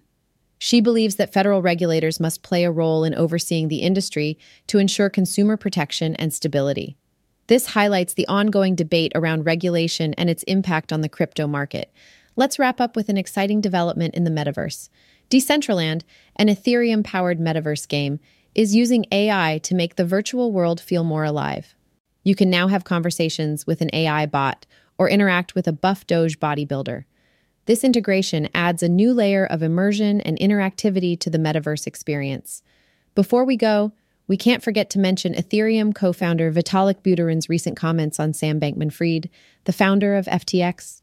She 0.57 0.81
believes 0.81 1.15
that 1.15 1.34
federal 1.34 1.62
regulators 1.62 2.19
must 2.19 2.43
play 2.43 2.63
a 2.63 2.72
role 2.72 3.03
in 3.03 3.13
overseeing 3.13 3.67
the 3.67 3.81
industry 3.81 4.38
to 4.67 4.77
ensure 4.77 5.10
consumer 5.10 5.57
protection 5.57 6.15
and 6.15 6.34
stability. 6.34 6.98
This 7.48 7.67
highlights 7.67 8.13
the 8.13 8.27
ongoing 8.27 8.75
debate 8.75 9.12
around 9.15 9.45
regulation 9.45 10.13
and 10.15 10.29
its 10.29 10.43
impact 10.43 10.91
on 10.91 11.01
the 11.01 11.10
crypto 11.10 11.45
market. 11.48 11.91
Let's 12.36 12.60
wrap 12.60 12.82
up 12.82 12.96
with 12.96 13.10
an 13.10 13.18
exciting 13.18 13.62
development 13.62 14.15
in 14.15 14.25
the 14.25 14.32
metaverse. 14.32 14.89
Decentraland, 15.30 16.04
an 16.36 16.48
Ethereum 16.48 17.04
powered 17.04 17.39
metaverse 17.39 17.88
game, 17.88 18.20
is 18.54 18.75
using 18.75 19.06
AI 19.12 19.60
to 19.63 19.75
make 19.75 19.96
the 19.96 20.06
virtual 20.06 20.51
world 20.51 20.80
feel 20.80 21.04
more 21.04 21.24
alive. 21.24 21.75
You 22.24 22.36
can 22.36 22.50
now 22.50 22.68
have 22.68 22.84
conversations 22.84 23.65
with 23.65 23.82
an 23.82 23.89
AI 23.94 24.25
bot 24.25 24.65
or 24.98 25.10
interact 25.10 25.56
with 25.56 25.68
a 25.68 25.74
buff 25.74 26.08
Doge 26.08 26.39
bodybuilder. 26.39 27.06
This 27.65 27.84
integration 27.84 28.50
adds 28.54 28.84
a 28.84 28.89
new 28.89 29.13
layer 29.13 29.46
of 29.46 29.63
immersion 29.63 30.22
and 30.22 30.38
interactivity 30.39 31.20
to 31.20 31.30
the 31.30 31.38
metaverse 31.38 31.88
experience. 31.88 32.62
Before 33.15 33.46
we 33.46 33.58
go, 33.58 33.92
we 34.27 34.38
can't 34.38 34.63
forget 34.63 34.89
to 34.92 35.00
mention 35.00 35.34
Ethereum 35.34 35.94
co 35.94 36.13
founder 36.13 36.51
Vitalik 36.51 37.01
Buterin's 37.01 37.50
recent 37.50 37.77
comments 37.77 38.20
on 38.20 38.34
Sam 38.34 38.60
Bankman 38.60 38.92
Fried, 38.92 39.30
the 39.65 39.74
founder 39.74 40.15
of 40.15 40.25
FTX. 40.25 41.01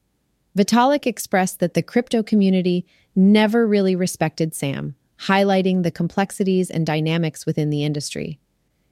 Vitalik 0.57 1.07
expressed 1.07 1.61
that 1.61 1.75
the 1.75 1.83
crypto 1.83 2.23
community 2.23 2.87
never 3.15 3.67
really 3.67 3.97
respected 3.97 4.55
Sam, 4.55 4.95
highlighting 5.21 5.83
the 5.83 5.91
complexities 5.91 6.71
and 6.71 6.87
dynamics 6.87 7.47
within 7.47 7.71
the 7.71 7.85
industry. 7.85 8.39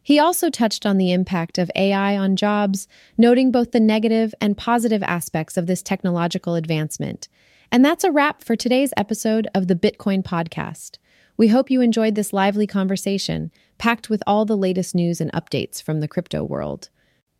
He 0.02 0.18
also 0.18 0.48
touched 0.48 0.86
on 0.86 0.96
the 0.96 1.12
impact 1.12 1.58
of 1.58 1.70
AI 1.76 2.16
on 2.16 2.36
jobs, 2.36 2.88
noting 3.18 3.50
both 3.50 3.72
the 3.72 3.80
negative 3.80 4.34
and 4.40 4.56
positive 4.56 5.02
aspects 5.02 5.56
of 5.56 5.66
this 5.66 5.82
technological 5.82 6.54
advancement 6.54 7.28
and 7.72 7.84
that's 7.84 8.02
a 8.02 8.10
wrap 8.10 8.42
for 8.42 8.56
today's 8.56 8.92
episode 8.96 9.46
of 9.54 9.68
the 9.68 9.76
Bitcoin 9.76 10.24
Podcast. 10.24 10.98
We 11.36 11.48
hope 11.48 11.70
you 11.70 11.80
enjoyed 11.80 12.16
this 12.16 12.32
lively 12.32 12.66
conversation, 12.66 13.52
packed 13.78 14.10
with 14.10 14.24
all 14.26 14.44
the 14.44 14.56
latest 14.56 14.94
news 14.94 15.20
and 15.20 15.32
updates 15.32 15.80
from 15.80 16.00
the 16.00 16.08
crypto 16.08 16.42
world. 16.42 16.90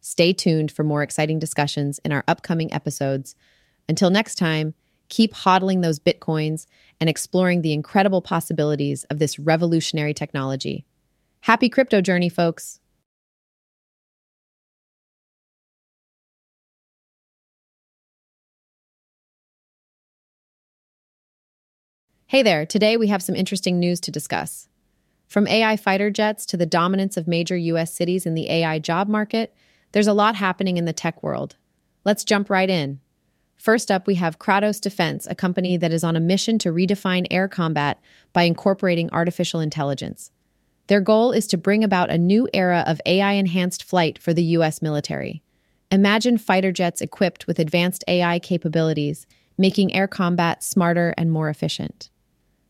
Stay 0.00 0.32
tuned 0.32 0.70
for 0.70 0.84
more 0.84 1.02
exciting 1.02 1.40
discussions 1.40 1.98
in 2.04 2.12
our 2.12 2.22
upcoming 2.28 2.72
episodes. 2.72 3.34
Until 3.90 4.09
next 4.09 4.37
time, 4.37 4.75
keep 5.09 5.35
hodling 5.35 5.82
those 5.82 5.99
Bitcoins 5.99 6.66
and 7.00 7.11
exploring 7.11 7.62
the 7.62 7.73
incredible 7.73 8.23
possibilities 8.23 9.02
of 9.11 9.18
this 9.18 9.37
revolutionary 9.37 10.14
technology. 10.14 10.85
Happy 11.40 11.68
crypto 11.68 12.00
journey, 12.00 12.28
folks! 12.28 12.78
Hey 22.28 22.44
there, 22.44 22.64
today 22.64 22.97
we 22.97 23.09
have 23.09 23.25
some 23.25 23.35
interesting 23.35 23.80
news 23.80 23.99
to 24.02 24.12
discuss. 24.12 24.68
From 25.26 25.49
AI 25.49 25.76
fighter 25.76 26.11
jets 26.11 26.47
to 26.47 26.56
the 26.56 26.64
dominance 26.64 27.16
of 27.16 27.26
major 27.26 27.56
US 27.56 27.92
cities 27.92 28.25
in 28.25 28.35
the 28.35 28.49
AI 28.50 28.78
job 28.78 29.09
market, 29.09 29.52
there's 29.90 30.06
a 30.06 30.12
lot 30.12 30.37
happening 30.37 30.76
in 30.76 30.85
the 30.85 30.92
tech 30.92 31.25
world. 31.25 31.56
Let's 32.04 32.23
jump 32.23 32.49
right 32.50 32.70
in. 32.70 33.00
First 33.60 33.90
up, 33.90 34.06
we 34.06 34.14
have 34.14 34.38
Kratos 34.38 34.80
Defense, 34.80 35.26
a 35.26 35.34
company 35.34 35.76
that 35.76 35.92
is 35.92 36.02
on 36.02 36.16
a 36.16 36.20
mission 36.20 36.58
to 36.60 36.72
redefine 36.72 37.26
air 37.30 37.46
combat 37.46 38.00
by 38.32 38.44
incorporating 38.44 39.10
artificial 39.12 39.60
intelligence. 39.60 40.30
Their 40.86 41.02
goal 41.02 41.32
is 41.32 41.46
to 41.48 41.58
bring 41.58 41.84
about 41.84 42.08
a 42.08 42.16
new 42.16 42.48
era 42.54 42.82
of 42.86 43.02
AI 43.04 43.32
enhanced 43.32 43.84
flight 43.84 44.18
for 44.18 44.32
the 44.32 44.42
US 44.56 44.80
military. 44.80 45.42
Imagine 45.90 46.38
fighter 46.38 46.72
jets 46.72 47.02
equipped 47.02 47.46
with 47.46 47.58
advanced 47.58 48.02
AI 48.08 48.38
capabilities, 48.38 49.26
making 49.58 49.92
air 49.92 50.08
combat 50.08 50.62
smarter 50.62 51.12
and 51.18 51.30
more 51.30 51.50
efficient. 51.50 52.08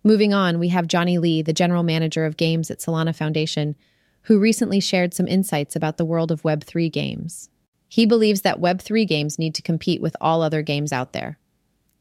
Moving 0.02 0.35
on, 0.35 0.59
we 0.59 0.70
have 0.70 0.88
Johnny 0.88 1.18
Lee, 1.18 1.40
the 1.40 1.52
general 1.52 1.85
manager 1.85 2.25
of 2.25 2.37
games 2.37 2.68
at 2.68 2.80
Solana 2.80 3.14
Foundation, 3.14 3.76
who 4.23 4.40
recently 4.40 4.80
shared 4.80 5.14
some 5.14 5.28
insights 5.28 5.76
about 5.76 5.99
the 5.99 6.04
world 6.04 6.32
of 6.32 6.42
Web3 6.42 6.90
games. 6.90 7.49
He 7.90 8.06
believes 8.06 8.40
that 8.40 8.59
Web3 8.59 9.06
games 9.06 9.38
need 9.38 9.54
to 9.56 9.62
compete 9.62 10.00
with 10.00 10.16
all 10.18 10.40
other 10.40 10.62
games 10.62 10.94
out 10.94 11.12
there. 11.12 11.38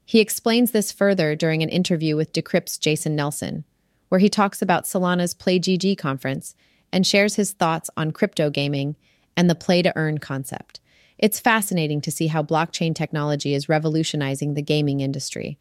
He 0.05 0.21
explains 0.21 0.71
this 0.71 0.93
further 0.93 1.35
during 1.35 1.61
an 1.61 1.67
interview 1.67 2.15
with 2.15 2.31
Decrypt's 2.31 2.77
Jason 2.77 3.13
Nelson, 3.13 3.65
where 4.07 4.19
he 4.19 4.29
talks 4.29 4.61
about 4.61 4.85
Solana's 4.85 5.33
PlayGG 5.33 5.97
conference 5.97 6.55
and 6.93 7.05
shares 7.05 7.35
his 7.35 7.51
thoughts 7.51 7.89
on 7.97 8.11
crypto 8.11 8.49
gaming 8.49 8.95
and 9.35 9.49
the 9.49 9.55
play 9.55 9.81
to 9.81 9.91
earn 9.97 10.19
concept. 10.19 10.79
It's 11.17 11.41
fascinating 11.41 11.99
to 12.01 12.11
see 12.11 12.27
how 12.27 12.43
blockchain 12.43 12.95
technology 12.95 13.53
is 13.53 13.67
revolutionizing 13.67 14.53
the 14.53 14.61
gaming 14.61 15.01
industry 15.01 15.59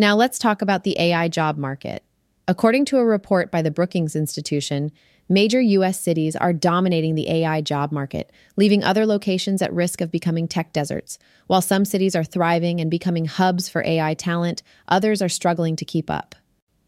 now 0.00 0.16
let's 0.16 0.38
talk 0.38 0.62
about 0.62 0.84
the 0.84 0.98
AI 0.98 1.28
job 1.28 1.58
market. 1.58 2.02
According 2.50 2.86
to 2.86 2.96
a 2.96 3.04
report 3.04 3.52
by 3.52 3.62
the 3.62 3.70
Brookings 3.70 4.16
Institution, 4.16 4.90
major 5.28 5.60
U.S. 5.60 6.00
cities 6.00 6.34
are 6.34 6.52
dominating 6.52 7.14
the 7.14 7.30
AI 7.30 7.60
job 7.60 7.92
market, 7.92 8.32
leaving 8.56 8.82
other 8.82 9.06
locations 9.06 9.62
at 9.62 9.72
risk 9.72 10.00
of 10.00 10.10
becoming 10.10 10.48
tech 10.48 10.72
deserts. 10.72 11.16
While 11.46 11.62
some 11.62 11.84
cities 11.84 12.16
are 12.16 12.24
thriving 12.24 12.80
and 12.80 12.90
becoming 12.90 13.26
hubs 13.26 13.68
for 13.68 13.84
AI 13.86 14.14
talent, 14.14 14.64
others 14.88 15.22
are 15.22 15.28
struggling 15.28 15.76
to 15.76 15.84
keep 15.84 16.10
up. 16.10 16.34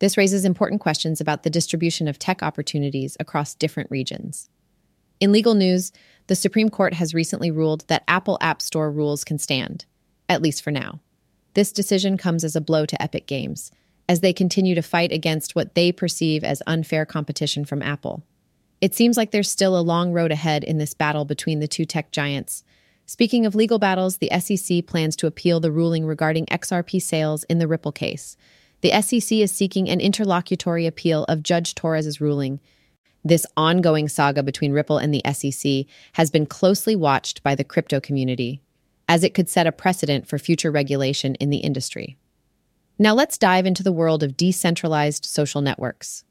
This 0.00 0.16
raises 0.16 0.45
important 0.45 0.81
questions 0.81 1.21
about 1.21 1.45
the 1.45 1.49
distribution 1.49 2.09
of 2.09 2.19
tech 2.19 2.42
opportunities 2.42 3.16
across 3.21 3.54
different 3.54 3.88
regions. 3.88 4.50
In 5.21 5.31
legal 5.31 5.54
news, 5.54 5.92
the 6.26 6.35
Supreme 6.35 6.71
Court 6.71 6.95
has 6.95 7.14
recently 7.14 7.52
ruled 7.52 7.87
that 7.87 8.02
Apple 8.09 8.37
App 8.40 8.61
Store 8.62 8.90
rules 8.90 9.23
can 9.23 9.38
stand, 9.38 9.85
at 10.28 10.42
least 10.42 10.61
for 10.61 10.73
now. 10.73 10.99
This 11.54 11.71
decision 11.71 12.16
comes 12.16 12.42
as 12.42 12.57
a 12.57 12.61
blow 12.61 12.85
to 12.85 13.00
Epic 13.00 13.28
Games, 13.28 13.71
as 14.09 14.21
they 14.21 14.32
continue 14.32 14.75
to 14.75 14.82
fight 14.82 15.12
against 15.12 15.54
what 15.54 15.75
they 15.75 15.92
perceive 15.92 16.44
as 16.44 16.62
unfair 16.66 17.06
competition 17.06 17.64
from 17.64 17.82
Apple. 17.82 18.23
It 18.80 18.94
seems 18.94 19.16
like 19.16 19.30
there's 19.30 19.50
still 19.50 19.78
a 19.78 19.80
long 19.80 20.12
road 20.12 20.32
ahead 20.32 20.64
in 20.64 20.78
this 20.78 20.94
battle 20.94 21.25
between 21.25 21.61
the 21.61 21.68
two 21.68 21.85
tech 21.85 22.11
giants. 22.11 22.64
Speaking 23.06 23.47
of 23.47 23.54
legal 23.54 23.78
battles, 23.78 24.18
the 24.18 24.30
SEC 24.40 24.87
plans 24.87 25.16
to 25.16 25.26
appeal 25.26 25.61
the 25.61 25.73
ruling 25.73 26.04
regarding 26.04 26.47
XRP 26.47 27.00
sales 27.00 27.44
in 27.44 27.59
the 27.59 27.68
Ripple 27.68 27.92
case. 27.92 28.37
The 28.80 29.00
SEC 29.00 29.38
is 29.38 29.52
seeking 29.52 29.88
an 29.88 30.00
interlocutory 30.00 30.87
appeal 30.87 31.25
of 31.25 31.42
Judge 31.42 31.75
Torres's 31.75 32.21
ruling. 32.21 32.59
This 33.25 33.47
ongoing 33.56 34.09
saga 34.09 34.42
between 34.42 34.73
Ripple 34.73 34.99
and 34.99 35.14
the 35.14 35.23
SEC 35.32 35.87
has 36.14 36.30
been 36.30 36.47
closely 36.47 36.97
watched 36.97 37.42
by 37.44 37.54
the 37.54 37.64
crypto 37.64 38.00
community 38.00 38.61
as 39.09 39.23
it 39.23 39.35
could 39.35 39.49
set 39.49 39.66
a 39.66 39.73
precedent 39.73 40.26
for 40.26 40.38
future 40.38 40.71
regulation 40.71 41.35
in 41.37 41.50
the 41.50 41.59
industry. 41.59 42.16
Now 42.99 43.14
let's 43.14 43.38
dive 43.38 43.66
into 43.66 43.82
the 43.82 43.92
world 43.92 44.22
of 44.22 44.37
decentralized 44.37 45.25
social 45.25 45.61
networks. 45.61 46.25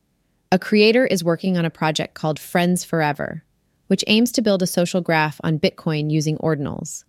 A 0.52 0.60
creator 0.60 1.06
is 1.06 1.24
working 1.24 1.58
on 1.58 1.66
a 1.66 1.70
project 1.70 2.14
called 2.14 2.40
Friends 2.40 2.84
Forever, 2.84 3.44
which 3.88 4.04
aims 4.08 4.32
to 4.34 4.42
build 4.42 4.62
a 4.62 4.68
social 4.68 5.02
graph 5.02 5.42
on 5.44 5.60
Bitcoin 5.60 6.12
using 6.12 6.38
ordinals. 6.38 7.04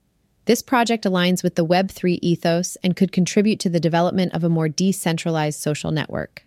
This 0.46 0.62
project 0.62 1.04
aligns 1.04 1.42
with 1.42 1.54
the 1.54 1.66
Web3 1.66 2.18
ethos 2.22 2.76
and 2.82 2.96
could 2.96 3.12
contribute 3.12 3.60
to 3.60 3.68
the 3.68 3.78
development 3.78 4.34
of 4.34 4.42
a 4.42 4.48
more 4.48 4.68
decentralized 4.68 5.60
social 5.60 5.92
network. 5.92 6.44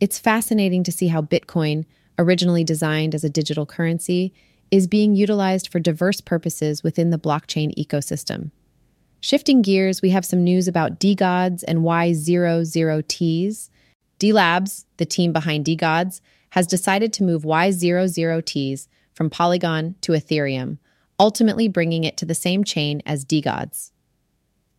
It's 0.00 0.18
fascinating 0.18 0.82
to 0.84 0.92
see 0.92 1.08
how 1.08 1.22
Bitcoin, 1.22 1.84
originally 2.18 2.64
designed 2.64 3.14
as 3.14 3.24
a 3.24 3.30
digital 3.30 3.64
currency, 3.64 4.34
is 4.70 4.86
being 4.86 5.14
utilized 5.14 5.68
for 5.68 5.80
diverse 5.80 6.20
purposes 6.20 6.82
within 6.82 7.10
the 7.10 7.18
blockchain 7.18 7.74
ecosystem. 7.76 8.50
Shifting 9.20 9.60
gears, 9.60 10.00
we 10.00 10.10
have 10.10 10.24
some 10.24 10.42
news 10.42 10.66
about 10.66 10.98
DeGods 10.98 11.62
and 11.68 11.80
Y00Ts. 11.80 13.68
D 14.18 14.32
Labs, 14.32 14.86
the 14.96 15.06
team 15.06 15.32
behind 15.32 15.66
DeGods, 15.66 16.20
has 16.50 16.66
decided 16.66 17.12
to 17.12 17.22
move 17.22 17.42
Y00Ts 17.42 18.88
from 19.14 19.28
Polygon 19.28 19.94
to 20.00 20.12
Ethereum, 20.12 20.78
ultimately 21.18 21.68
bringing 21.68 22.04
it 22.04 22.16
to 22.16 22.24
the 22.24 22.34
same 22.34 22.64
chain 22.64 23.02
as 23.04 23.24
DeGods. 23.24 23.92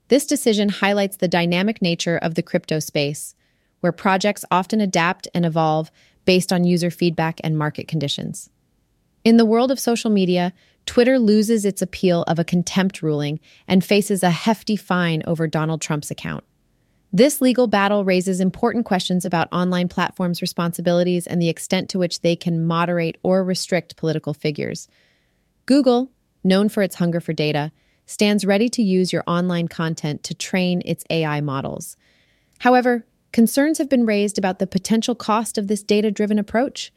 This 0.07 0.25
decision 0.25 0.69
highlights 0.69 1.17
the 1.17 1.27
dynamic 1.27 1.81
nature 1.81 2.17
of 2.17 2.33
the 2.33 2.41
crypto 2.41 2.79
space, 2.79 3.36
where 3.79 3.91
projects 3.91 4.43
often 4.50 4.81
adapt 4.81 5.27
and 5.36 5.45
evolve 5.45 5.91
based 6.25 6.51
on 6.51 6.63
user 6.63 6.89
feedback 6.89 7.39
and 7.43 7.57
market 7.57 7.88
conditions. 7.88 8.50
In 9.24 9.38
the 9.38 9.45
world 9.45 9.69
of 9.69 9.79
social 9.79 10.10
media, 10.10 10.51
Twitter 10.85 11.19
loses 11.19 11.65
its 11.65 11.81
appeal 11.81 12.23
of 12.23 12.39
a 12.39 12.43
contempt 12.43 13.01
ruling 13.01 13.39
and 13.67 13.83
faces 13.83 14.23
a 14.23 14.29
hefty 14.29 14.75
fine 14.75 15.23
over 15.25 15.47
Donald 15.47 15.81
Trump's 15.81 16.11
account. 16.11 16.43
This 17.13 17.41
legal 17.41 17.67
battle 17.67 18.05
raises 18.05 18.39
important 18.39 18.85
questions 18.85 19.25
about 19.25 19.51
online 19.51 19.89
platforms' 19.89 20.41
responsibilities 20.41 21.27
and 21.27 21.41
the 21.41 21.50
extent 21.50 21.89
to 21.89 22.00
which 22.00 22.21
they 22.21 22.38
can 22.38 22.65
moderate 22.65 23.17
or 23.21 23.43
restrict 23.43 23.97
political 23.97 24.33
figures. 24.33 24.88
Google, 25.65 26.09
known 26.43 26.69
for 26.69 26.81
its 26.83 26.95
hunger 26.95 27.19
for 27.19 27.33
data, 27.33 27.71
stands 28.05 28.45
ready 28.45 28.69
to 28.69 28.81
use 28.81 29.11
your 29.11 29.23
online 29.27 29.67
content 29.67 30.23
to 30.23 30.33
train 30.33 30.81
its 30.85 31.03
AI 31.09 31.41
models. 31.41 31.97
However, 32.59 33.05
concerns 33.31 33.77
have 33.77 33.89
been 33.89 34.05
raised 34.05 34.38
about 34.38 34.59
the 34.59 34.67
potential 34.67 35.15
cost 35.15 35.57
of 35.57 35.67
this 35.67 35.83
data 35.83 36.11
driven 36.11 36.39
approach. 36.39 36.93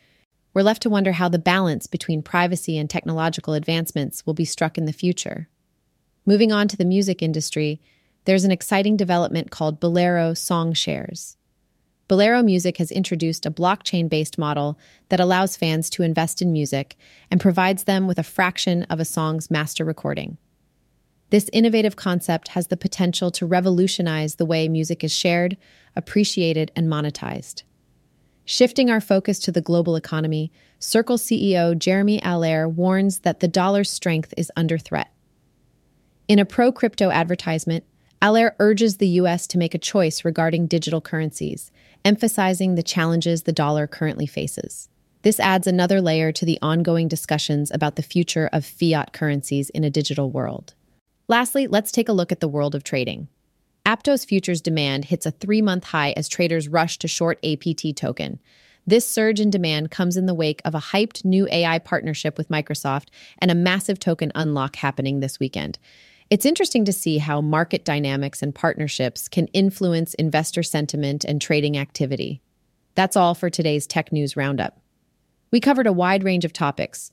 We're 0.54 0.62
left 0.62 0.82
to 0.82 0.90
wonder 0.90 1.12
how 1.12 1.28
the 1.28 1.38
balance 1.40 1.88
between 1.88 2.22
privacy 2.22 2.78
and 2.78 2.88
technological 2.88 3.54
advancements 3.54 4.24
will 4.24 4.34
be 4.34 4.44
struck 4.44 4.78
in 4.78 4.84
the 4.84 4.92
future. 4.92 5.48
Moving 6.24 6.52
on 6.52 6.68
to 6.68 6.76
the 6.76 6.84
music 6.84 7.22
industry, 7.22 7.82
there's 8.24 8.44
an 8.44 8.52
exciting 8.52 8.96
development 8.96 9.50
called 9.50 9.80
Bolero 9.80 10.32
Song 10.32 10.72
Shares. 10.72 11.36
Bolero 12.06 12.40
Music 12.42 12.76
has 12.76 12.92
introduced 12.92 13.44
a 13.44 13.50
blockchain 13.50 14.08
based 14.08 14.38
model 14.38 14.78
that 15.08 15.20
allows 15.20 15.56
fans 15.56 15.90
to 15.90 16.04
invest 16.04 16.40
in 16.40 16.52
music 16.52 16.96
and 17.30 17.40
provides 17.40 17.84
them 17.84 18.06
with 18.06 18.18
a 18.18 18.22
fraction 18.22 18.84
of 18.84 19.00
a 19.00 19.04
song's 19.04 19.50
master 19.50 19.84
recording. 19.84 20.38
This 21.30 21.50
innovative 21.52 21.96
concept 21.96 22.48
has 22.48 22.68
the 22.68 22.76
potential 22.76 23.32
to 23.32 23.46
revolutionize 23.46 24.36
the 24.36 24.46
way 24.46 24.68
music 24.68 25.02
is 25.02 25.12
shared, 25.12 25.56
appreciated, 25.96 26.70
and 26.76 26.86
monetized. 26.86 27.64
Shifting 28.46 28.90
our 28.90 29.00
focus 29.00 29.38
to 29.40 29.52
the 29.52 29.62
global 29.62 29.96
economy, 29.96 30.52
Circle 30.78 31.16
CEO 31.16 31.78
Jeremy 31.78 32.20
Allaire 32.20 32.68
warns 32.68 33.20
that 33.20 33.40
the 33.40 33.48
dollar's 33.48 33.90
strength 33.90 34.34
is 34.36 34.52
under 34.54 34.76
threat. 34.76 35.10
In 36.28 36.38
a 36.38 36.44
pro 36.44 36.70
crypto 36.70 37.10
advertisement, 37.10 37.84
Allaire 38.20 38.54
urges 38.58 38.98
the 38.98 39.08
U.S. 39.08 39.46
to 39.46 39.58
make 39.58 39.74
a 39.74 39.78
choice 39.78 40.26
regarding 40.26 40.66
digital 40.66 41.00
currencies, 41.00 41.70
emphasizing 42.04 42.74
the 42.74 42.82
challenges 42.82 43.42
the 43.42 43.52
dollar 43.52 43.86
currently 43.86 44.26
faces. 44.26 44.90
This 45.22 45.40
adds 45.40 45.66
another 45.66 46.02
layer 46.02 46.30
to 46.32 46.44
the 46.44 46.58
ongoing 46.60 47.08
discussions 47.08 47.70
about 47.70 47.96
the 47.96 48.02
future 48.02 48.50
of 48.52 48.66
fiat 48.66 49.14
currencies 49.14 49.70
in 49.70 49.84
a 49.84 49.90
digital 49.90 50.30
world. 50.30 50.74
Lastly, 51.28 51.66
let's 51.66 51.90
take 51.90 52.10
a 52.10 52.12
look 52.12 52.30
at 52.30 52.40
the 52.40 52.48
world 52.48 52.74
of 52.74 52.84
trading. 52.84 53.28
Aptos 53.86 54.26
futures 54.26 54.62
demand 54.62 55.04
hits 55.04 55.26
a 55.26 55.30
three 55.30 55.60
month 55.60 55.84
high 55.84 56.12
as 56.16 56.26
traders 56.26 56.68
rush 56.68 56.98
to 56.98 57.08
short 57.08 57.38
APT 57.44 57.94
token. 57.94 58.40
This 58.86 59.06
surge 59.06 59.40
in 59.40 59.50
demand 59.50 59.90
comes 59.90 60.16
in 60.16 60.24
the 60.24 60.34
wake 60.34 60.62
of 60.64 60.74
a 60.74 60.80
hyped 60.80 61.24
new 61.24 61.46
AI 61.50 61.78
partnership 61.78 62.38
with 62.38 62.48
Microsoft 62.48 63.08
and 63.38 63.50
a 63.50 63.54
massive 63.54 63.98
token 63.98 64.32
unlock 64.34 64.76
happening 64.76 65.20
this 65.20 65.38
weekend. 65.38 65.78
It's 66.30 66.46
interesting 66.46 66.86
to 66.86 66.92
see 66.92 67.18
how 67.18 67.42
market 67.42 67.84
dynamics 67.84 68.42
and 68.42 68.54
partnerships 68.54 69.28
can 69.28 69.48
influence 69.48 70.14
investor 70.14 70.62
sentiment 70.62 71.24
and 71.24 71.40
trading 71.40 71.76
activity. 71.76 72.40
That's 72.94 73.16
all 73.16 73.34
for 73.34 73.50
today's 73.50 73.86
Tech 73.86 74.12
News 74.12 74.34
Roundup. 74.34 74.80
We 75.50 75.60
covered 75.60 75.86
a 75.86 75.92
wide 75.92 76.24
range 76.24 76.46
of 76.46 76.54
topics, 76.54 77.12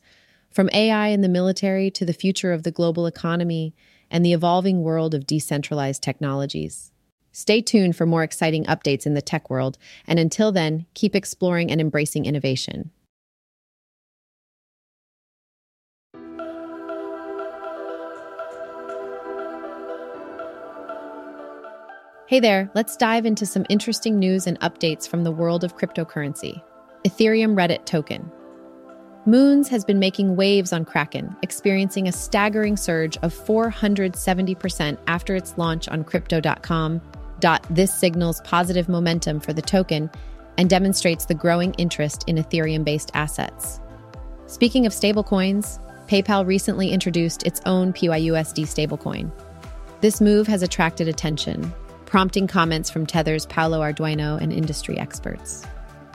from 0.51 0.69
AI 0.73 1.07
in 1.07 1.21
the 1.21 1.29
military 1.29 1.89
to 1.91 2.05
the 2.05 2.13
future 2.13 2.51
of 2.51 2.63
the 2.63 2.71
global 2.71 3.05
economy 3.05 3.73
and 4.11 4.23
the 4.23 4.33
evolving 4.33 4.83
world 4.83 5.15
of 5.15 5.25
decentralized 5.25 6.03
technologies. 6.03 6.91
Stay 7.31 7.61
tuned 7.61 7.95
for 7.95 8.05
more 8.05 8.23
exciting 8.23 8.65
updates 8.65 9.07
in 9.07 9.15
the 9.15 9.21
tech 9.21 9.49
world, 9.49 9.77
and 10.05 10.19
until 10.19 10.51
then, 10.51 10.85
keep 10.93 11.15
exploring 11.15 11.71
and 11.71 11.81
embracing 11.81 12.25
innovation. 12.25 12.91
Hey 22.27 22.39
there, 22.39 22.71
let's 22.75 22.95
dive 22.95 23.25
into 23.25 23.45
some 23.45 23.65
interesting 23.67 24.17
news 24.17 24.47
and 24.47 24.57
updates 24.61 25.05
from 25.05 25.25
the 25.25 25.31
world 25.31 25.65
of 25.65 25.75
cryptocurrency. 25.75 26.61
Ethereum 27.03 27.55
Reddit 27.55 27.85
token. 27.85 28.31
Moons 29.27 29.67
has 29.67 29.85
been 29.85 29.99
making 29.99 30.35
waves 30.35 30.73
on 30.73 30.83
Kraken, 30.83 31.35
experiencing 31.43 32.07
a 32.07 32.11
staggering 32.11 32.75
surge 32.75 33.17
of 33.17 33.31
470% 33.31 34.97
after 35.05 35.35
its 35.35 35.55
launch 35.59 35.87
on 35.89 36.03
crypto.com. 36.03 36.99
This 37.69 37.93
signals 37.93 38.41
positive 38.41 38.89
momentum 38.89 39.39
for 39.39 39.53
the 39.53 39.61
token 39.61 40.09
and 40.57 40.67
demonstrates 40.67 41.25
the 41.25 41.35
growing 41.35 41.75
interest 41.75 42.23
in 42.25 42.37
Ethereum 42.37 42.83
based 42.83 43.11
assets. 43.13 43.79
Speaking 44.47 44.87
of 44.87 44.91
stablecoins, 44.91 45.79
PayPal 46.07 46.47
recently 46.47 46.89
introduced 46.89 47.43
its 47.43 47.61
own 47.67 47.93
PYUSD 47.93 48.63
stablecoin. 48.63 49.31
This 50.01 50.19
move 50.19 50.47
has 50.47 50.63
attracted 50.63 51.07
attention, 51.07 51.71
prompting 52.07 52.47
comments 52.47 52.89
from 52.89 53.05
Tether's 53.05 53.45
Paolo 53.45 53.81
Ardoino 53.81 54.41
and 54.41 54.51
industry 54.51 54.97
experts. 54.97 55.63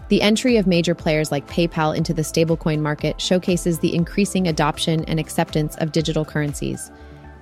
The 0.09 0.23
entry 0.23 0.57
of 0.57 0.69
major 0.69 0.95
players 0.95 1.33
like 1.33 1.49
PayPal 1.49 1.97
into 1.97 2.15
the 2.15 2.23
stablecoin 2.23 2.81
market 2.81 3.21
showcases 3.21 3.81
the 3.81 3.95
increasing 3.95 4.47
adoption 4.47 5.05
and 5.07 5.19
acceptance 5.19 5.77
of 5.77 5.91
digital 5.91 6.25
currencies. 6.25 6.93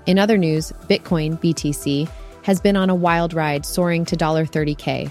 In 0.07 0.19
other 0.19 0.39
news, 0.39 0.73
Bitcoin, 0.89 1.39
BTC, 1.41 2.09
has 2.43 2.61
been 2.61 2.77
on 2.77 2.89
a 2.89 2.95
wild 2.95 3.35
ride, 3.35 3.67
soaring 3.67 4.05
to 4.07 4.17
$30K. 4.17 5.11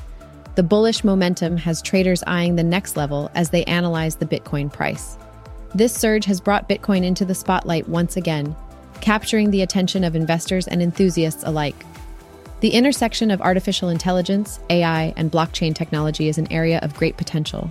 The 0.55 0.63
bullish 0.63 1.03
momentum 1.03 1.57
has 1.57 1.81
traders 1.81 2.23
eyeing 2.25 2.55
the 2.55 2.63
next 2.63 2.97
level 2.97 3.29
as 3.35 3.49
they 3.49 3.63
analyze 3.65 4.15
the 4.15 4.25
Bitcoin 4.25 4.71
price. 4.71 5.17
This 5.75 5.93
surge 5.93 6.25
has 6.25 6.41
brought 6.41 6.69
Bitcoin 6.69 7.03
into 7.03 7.25
the 7.25 7.35
spotlight 7.35 7.89
once 7.89 8.17
again, 8.17 8.55
capturing 9.01 9.49
the 9.49 9.63
attention 9.63 10.03
of 10.03 10.15
investors 10.15 10.67
and 10.67 10.81
enthusiasts 10.81 11.43
alike. 11.43 11.85
The 12.63 12.69
intersection 12.69 13.29
of 13.29 13.41
artificial 13.41 13.89
intelligence, 13.89 14.57
AI, 14.69 15.13
and 15.17 15.29
blockchain 15.29 15.75
technology 15.75 16.29
is 16.29 16.37
an 16.37 16.49
area 16.49 16.79
of 16.79 16.95
great 16.95 17.17
potential. 17.17 17.69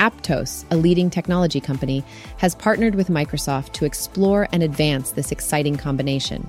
Aptos, 0.00 0.64
a 0.72 0.76
leading 0.76 1.10
technology 1.10 1.60
company, 1.60 2.02
has 2.38 2.56
partnered 2.56 2.96
with 2.96 3.06
Microsoft 3.06 3.70
to 3.74 3.84
explore 3.84 4.48
and 4.50 4.64
advance 4.64 5.12
this 5.12 5.30
exciting 5.30 5.76
combination. 5.76 6.44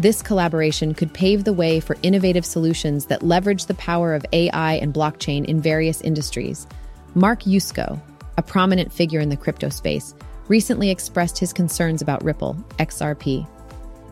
This 0.00 0.20
collaboration 0.20 0.94
could 0.94 1.14
pave 1.14 1.44
the 1.44 1.52
way 1.52 1.78
for 1.78 1.96
innovative 2.02 2.44
solutions 2.44 3.06
that 3.06 3.22
leverage 3.22 3.66
the 3.66 3.74
power 3.74 4.14
of 4.14 4.26
AI 4.32 4.72
and 4.72 4.92
blockchain 4.92 5.44
in 5.44 5.62
various 5.62 6.00
industries. 6.00 6.66
Mark 7.14 7.42
Yusko, 7.42 8.00
a 8.36 8.42
prominent 8.42 8.92
figure 8.92 9.20
in 9.20 9.28
the 9.28 9.36
crypto 9.36 9.68
space, 9.68 10.12
recently 10.48 10.90
expressed 10.90 11.38
his 11.38 11.52
concerns 11.52 12.02
about 12.02 12.24
Ripple, 12.24 12.54
XRP. 12.80 13.46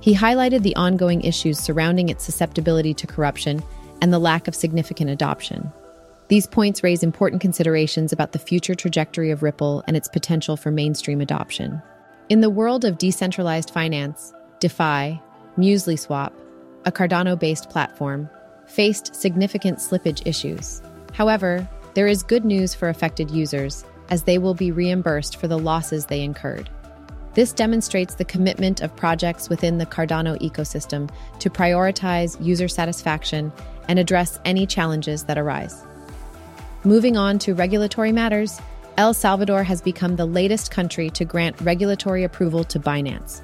He 0.06 0.14
highlighted 0.14 0.62
the 0.62 0.76
ongoing 0.76 1.22
issues 1.22 1.58
surrounding 1.58 2.10
its 2.10 2.22
susceptibility 2.22 2.94
to 2.94 3.08
corruption 3.08 3.60
and 4.00 4.12
the 4.12 4.20
lack 4.20 4.46
of 4.46 4.54
significant 4.54 5.10
adoption. 5.10 5.72
These 6.28 6.46
points 6.46 6.84
raise 6.84 7.02
important 7.02 7.42
considerations 7.42 8.12
about 8.12 8.30
the 8.30 8.38
future 8.38 8.76
trajectory 8.76 9.32
of 9.32 9.42
Ripple 9.42 9.82
and 9.88 9.96
its 9.96 10.06
potential 10.06 10.56
for 10.56 10.70
mainstream 10.70 11.20
adoption. 11.20 11.82
In 12.28 12.40
the 12.40 12.48
world 12.48 12.84
of 12.84 12.98
decentralized 12.98 13.70
finance, 13.70 14.32
DeFi, 14.60 15.20
MuesliSwap, 15.58 16.32
a 16.84 16.92
Cardano 16.92 17.36
based 17.36 17.68
platform, 17.68 18.30
faced 18.68 19.12
significant 19.12 19.78
slippage 19.78 20.24
issues. 20.24 20.82
However, 21.14 21.68
there 21.94 22.06
is 22.06 22.22
good 22.22 22.44
news 22.44 22.76
for 22.76 22.90
affected 22.90 23.28
users, 23.28 23.84
as 24.08 24.22
they 24.22 24.38
will 24.38 24.54
be 24.54 24.70
reimbursed 24.70 25.34
for 25.36 25.48
the 25.48 25.58
losses 25.58 26.06
they 26.06 26.22
incurred. 26.22 26.70
This 27.36 27.52
demonstrates 27.52 28.14
the 28.14 28.24
commitment 28.24 28.80
of 28.80 28.96
projects 28.96 29.50
within 29.50 29.76
the 29.76 29.84
Cardano 29.84 30.40
ecosystem 30.40 31.10
to 31.38 31.50
prioritize 31.50 32.42
user 32.42 32.66
satisfaction 32.66 33.52
and 33.88 33.98
address 33.98 34.40
any 34.46 34.64
challenges 34.64 35.24
that 35.24 35.36
arise. 35.36 35.84
Moving 36.82 37.18
on 37.18 37.38
to 37.40 37.52
regulatory 37.54 38.10
matters, 38.10 38.58
El 38.96 39.12
Salvador 39.12 39.64
has 39.64 39.82
become 39.82 40.16
the 40.16 40.24
latest 40.24 40.70
country 40.70 41.10
to 41.10 41.26
grant 41.26 41.60
regulatory 41.60 42.24
approval 42.24 42.64
to 42.64 42.80
Binance. 42.80 43.42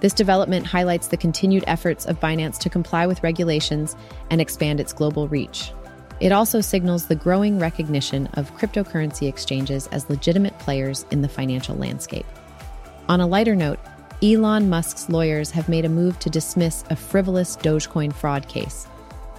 This 0.00 0.14
development 0.14 0.66
highlights 0.66 1.06
the 1.06 1.16
continued 1.16 1.62
efforts 1.68 2.06
of 2.06 2.18
Binance 2.18 2.58
to 2.58 2.68
comply 2.68 3.06
with 3.06 3.22
regulations 3.22 3.94
and 4.32 4.40
expand 4.40 4.80
its 4.80 4.92
global 4.92 5.28
reach. 5.28 5.70
It 6.18 6.32
also 6.32 6.60
signals 6.60 7.06
the 7.06 7.14
growing 7.14 7.60
recognition 7.60 8.26
of 8.34 8.52
cryptocurrency 8.56 9.28
exchanges 9.28 9.86
as 9.92 10.10
legitimate 10.10 10.58
players 10.58 11.06
in 11.12 11.22
the 11.22 11.28
financial 11.28 11.76
landscape. 11.76 12.26
On 13.08 13.22
a 13.22 13.26
lighter 13.26 13.56
note, 13.56 13.78
Elon 14.22 14.68
Musk's 14.68 15.08
lawyers 15.08 15.50
have 15.52 15.66
made 15.66 15.86
a 15.86 15.88
move 15.88 16.18
to 16.18 16.28
dismiss 16.28 16.84
a 16.90 16.96
frivolous 16.96 17.56
Dogecoin 17.56 18.12
fraud 18.12 18.46
case. 18.48 18.86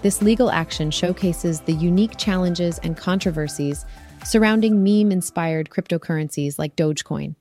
This 0.02 0.24
legal 0.24 0.50
action 0.50 0.90
showcases 0.90 1.62
the 1.62 1.74
unique 1.74 2.18
challenges 2.18 2.80
and 2.80 2.98
controversies 2.98 3.86
surrounding 4.26 4.84
meme 4.84 5.12
inspired 5.12 5.70
cryptocurrencies 5.70 6.58
like 6.58 6.76
Dogecoin. 6.76 7.36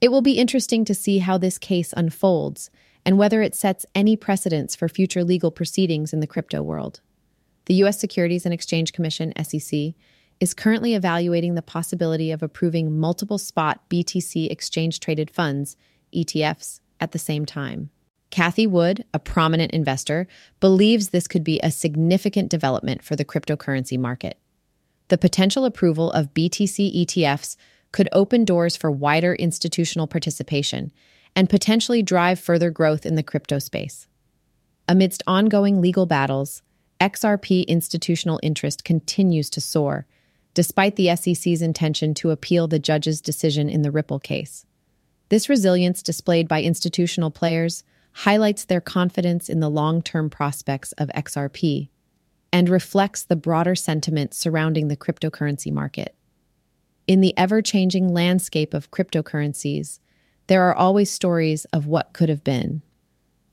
It 0.00 0.10
will 0.10 0.22
be 0.22 0.38
interesting 0.38 0.84
to 0.86 0.94
see 0.94 1.18
how 1.18 1.38
this 1.38 1.56
case 1.56 1.94
unfolds 1.96 2.70
and 3.06 3.16
whether 3.16 3.40
it 3.40 3.54
sets 3.54 3.86
any 3.94 4.16
precedents 4.16 4.74
for 4.74 4.88
future 4.88 5.22
legal 5.22 5.52
proceedings 5.52 6.12
in 6.12 6.18
the 6.18 6.26
crypto 6.26 6.62
world. 6.64 7.00
The 7.66 7.74
U.S. 7.74 8.00
Securities 8.00 8.44
and 8.44 8.52
Exchange 8.52 8.92
Commission, 8.92 9.32
SEC, 9.40 9.94
is 10.40 10.54
currently 10.54 10.94
evaluating 10.94 11.54
the 11.54 11.62
possibility 11.62 12.30
of 12.30 12.42
approving 12.42 12.98
multiple 12.98 13.38
spot 13.38 13.88
BTC 13.90 14.50
exchange 14.50 14.98
traded 14.98 15.30
funds, 15.30 15.76
ETFs, 16.14 16.80
at 16.98 17.12
the 17.12 17.18
same 17.18 17.44
time. 17.44 17.90
Cathie 18.30 18.66
Wood, 18.66 19.04
a 19.12 19.18
prominent 19.18 19.72
investor, 19.72 20.26
believes 20.60 21.08
this 21.08 21.26
could 21.26 21.44
be 21.44 21.60
a 21.62 21.70
significant 21.70 22.48
development 22.48 23.02
for 23.02 23.16
the 23.16 23.24
cryptocurrency 23.24 23.98
market. 23.98 24.38
The 25.08 25.18
potential 25.18 25.64
approval 25.64 26.10
of 26.12 26.32
BTC 26.32 27.04
ETFs 27.04 27.56
could 27.92 28.08
open 28.12 28.44
doors 28.44 28.76
for 28.76 28.90
wider 28.90 29.34
institutional 29.34 30.06
participation 30.06 30.92
and 31.34 31.50
potentially 31.50 32.02
drive 32.02 32.38
further 32.38 32.70
growth 32.70 33.04
in 33.04 33.16
the 33.16 33.22
crypto 33.22 33.58
space. 33.58 34.06
Amidst 34.88 35.22
ongoing 35.26 35.80
legal 35.80 36.06
battles, 36.06 36.62
XRP 37.00 37.66
institutional 37.66 38.38
interest 38.42 38.84
continues 38.84 39.50
to 39.50 39.60
soar, 39.60 40.06
despite 40.54 40.96
the 40.96 41.14
SEC's 41.14 41.62
intention 41.62 42.14
to 42.14 42.30
appeal 42.30 42.66
the 42.66 42.78
judge's 42.78 43.20
decision 43.20 43.68
in 43.68 43.82
the 43.82 43.90
Ripple 43.90 44.18
case. 44.18 44.66
This 45.28 45.48
resilience 45.48 46.02
displayed 46.02 46.48
by 46.48 46.62
institutional 46.62 47.30
players 47.30 47.84
highlights 48.12 48.64
their 48.64 48.80
confidence 48.80 49.48
in 49.48 49.60
the 49.60 49.70
long 49.70 50.02
term 50.02 50.28
prospects 50.28 50.92
of 50.92 51.08
XRP 51.10 51.88
and 52.52 52.68
reflects 52.68 53.22
the 53.22 53.36
broader 53.36 53.74
sentiment 53.74 54.34
surrounding 54.34 54.88
the 54.88 54.96
cryptocurrency 54.96 55.72
market. 55.72 56.16
In 57.06 57.20
the 57.20 57.36
ever 57.36 57.62
changing 57.62 58.12
landscape 58.12 58.74
of 58.74 58.90
cryptocurrencies, 58.90 60.00
there 60.48 60.64
are 60.64 60.74
always 60.74 61.10
stories 61.10 61.64
of 61.66 61.86
what 61.86 62.12
could 62.12 62.28
have 62.28 62.42
been. 62.42 62.82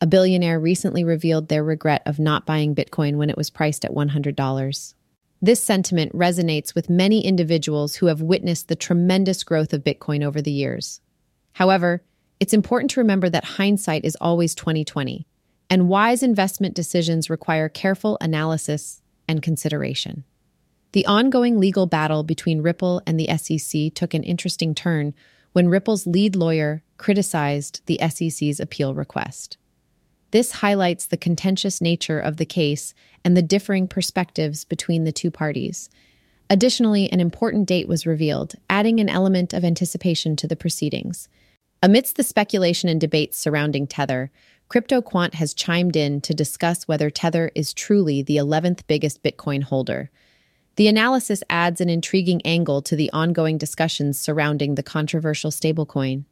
A 0.02 0.08
billionaire 0.08 0.60
recently 0.60 1.04
revealed 1.04 1.48
their 1.48 1.64
regret 1.64 2.02
of 2.06 2.20
not 2.20 2.46
buying 2.46 2.76
Bitcoin 2.76 3.16
when 3.16 3.30
it 3.30 3.38
was 3.38 3.50
priced 3.50 3.86
at 3.86 3.94
$100. 3.94 4.94
This 5.42 5.62
sentiment 5.62 6.14
resonates 6.14 6.74
with 6.74 6.90
many 6.90 7.24
individuals 7.24 7.96
who 7.96 8.08
have 8.08 8.22
witnessed 8.22 8.68
the 8.68 8.76
tremendous 8.76 9.44
growth 9.44 9.72
of 9.72 9.84
Bitcoin 9.84 10.24
over 10.24 10.42
the 10.42 10.52
years. 10.52 11.00
However, 11.54 12.02
it's 12.40 12.54
important 12.54 12.92
to 12.92 13.00
remember 13.00 13.30
that 13.30 13.44
hindsight 13.44 14.04
is 14.04 14.18
always 14.20 14.56
2020, 14.56 15.28
and 15.70 15.90
wise 15.90 16.24
investment 16.24 16.74
decisions 16.74 17.30
require 17.30 17.70
careful 17.70 18.18
analysis 18.20 19.02
and 19.28 19.42
consideration. 19.42 20.24
The 20.94 21.06
ongoing 21.06 21.60
legal 21.60 21.86
battle 21.86 22.24
between 22.24 22.62
Ripple 22.62 23.02
and 23.06 23.20
the 23.20 23.30
SEC 23.38 23.94
took 23.94 24.14
an 24.14 24.24
interesting 24.24 24.74
turn 24.74 25.14
when 25.52 25.70
Ripple's 25.70 26.08
lead 26.08 26.36
lawyer 26.36 26.82
criticized 26.98 27.82
the 27.86 28.00
SEC's 28.10 28.60
appeal 28.60 28.96
request. 28.96 29.58
This 30.32 30.52
highlights 30.54 31.06
the 31.06 31.18
contentious 31.18 31.82
nature 31.82 32.20
of 32.20 32.38
the 32.38 32.46
case 32.46 32.94
and 33.24 33.36
the 33.36 33.42
differing 33.42 33.88
perspectives 33.88 34.66
between 34.66 35.04
the 35.04 35.12
two 35.12 35.32
parties. 35.32 35.90
Additionally, 36.50 37.12
an 37.12 37.20
important 37.20 37.68
date 37.68 37.88
was 37.88 38.06
revealed, 38.06 38.56
adding 38.70 39.00
an 39.00 39.10
element 39.10 39.54
of 39.54 39.66
anticipation 39.66 40.36
to 40.38 40.48
the 40.48 40.56
proceedings. 40.56 41.28
Amidst 41.84 42.16
the 42.16 42.24
speculation 42.24 42.90
and 42.90 43.00
debates 43.00 43.38
surrounding 43.38 43.86
Tether, 43.86 44.32
CryptoQuant 44.70 45.36
has 45.36 45.54
chimed 45.54 45.96
in 45.96 46.20
to 46.22 46.34
discuss 46.34 46.88
whether 46.88 47.10
Tether 47.10 47.52
is 47.56 47.74
truly 47.74 48.22
the 48.22 48.38
11th 48.38 48.82
biggest 48.88 49.24
Bitcoin 49.24 49.64
holder. 49.64 50.10
The 50.76 50.88
analysis 50.88 51.44
adds 51.50 51.82
an 51.82 51.90
intriguing 51.90 52.42
angle 52.44 52.82
to 52.84 52.96
the 52.96 53.12
ongoing 53.12 53.58
discussions 53.58 54.20
surrounding 54.20 54.76
the 54.76 54.84
controversial 54.84 55.52
stablecoin. 55.52 56.26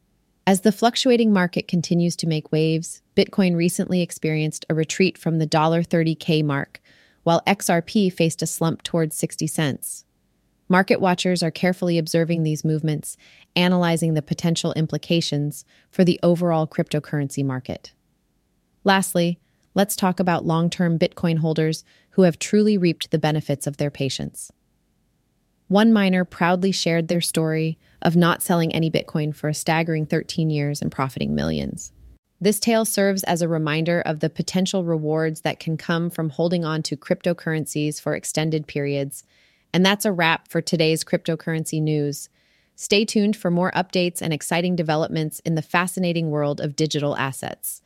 As 0.48 0.60
the 0.60 0.70
fluctuating 0.70 1.32
market 1.32 1.66
continues 1.66 2.14
to 2.16 2.28
make 2.28 2.52
waves, 2.52 3.02
Bitcoin 3.16 3.56
recently 3.56 4.00
experienced 4.00 4.64
a 4.70 4.74
retreat 4.74 5.18
from 5.18 5.38
the 5.38 5.46
$30K 5.82 6.44
mark, 6.44 6.80
while 7.24 7.42
XRP 7.48 8.12
faced 8.12 8.42
a 8.42 8.46
slump 8.46 8.84
towards 8.84 9.16
60 9.16 9.48
cents. 9.48 10.04
Market 10.68 11.00
watchers 11.00 11.42
are 11.42 11.50
carefully 11.50 11.98
observing 11.98 12.44
these 12.44 12.64
movements, 12.64 13.16
analyzing 13.56 14.14
the 14.14 14.22
potential 14.22 14.72
implications 14.74 15.64
for 15.90 16.04
the 16.04 16.20
overall 16.22 16.68
cryptocurrency 16.68 17.44
market. 17.44 17.92
Lastly, 18.84 19.40
let's 19.74 19.96
talk 19.96 20.20
about 20.20 20.46
long 20.46 20.70
term 20.70 20.96
Bitcoin 20.96 21.38
holders 21.38 21.82
who 22.10 22.22
have 22.22 22.38
truly 22.38 22.78
reaped 22.78 23.10
the 23.10 23.18
benefits 23.18 23.66
of 23.66 23.78
their 23.78 23.90
patience. 23.90 24.52
One 25.68 25.92
miner 25.92 26.24
proudly 26.24 26.72
shared 26.72 27.08
their 27.08 27.20
story 27.20 27.78
of 28.02 28.16
not 28.16 28.42
selling 28.42 28.72
any 28.74 28.90
Bitcoin 28.90 29.34
for 29.34 29.48
a 29.48 29.54
staggering 29.54 30.06
13 30.06 30.50
years 30.50 30.80
and 30.80 30.92
profiting 30.92 31.34
millions. 31.34 31.92
This 32.40 32.60
tale 32.60 32.84
serves 32.84 33.24
as 33.24 33.42
a 33.42 33.48
reminder 33.48 34.00
of 34.00 34.20
the 34.20 34.30
potential 34.30 34.84
rewards 34.84 35.40
that 35.40 35.58
can 35.58 35.76
come 35.76 36.10
from 36.10 36.30
holding 36.30 36.64
on 36.64 36.82
to 36.84 36.96
cryptocurrencies 36.96 38.00
for 38.00 38.14
extended 38.14 38.66
periods 38.66 39.24
and 39.76 39.84
that's 39.84 40.06
a 40.06 40.12
wrap 40.12 40.48
for 40.48 40.62
today's 40.62 41.04
cryptocurrency 41.04 41.82
news. 41.82 42.30
Stay 42.76 43.04
tuned 43.04 43.36
for 43.36 43.50
more 43.50 43.70
updates 43.72 44.22
and 44.22 44.32
exciting 44.32 44.74
developments 44.74 45.40
in 45.40 45.54
the 45.54 45.60
fascinating 45.60 46.30
world 46.30 46.62
of 46.62 46.76
digital 46.76 47.14
assets. 47.16 47.82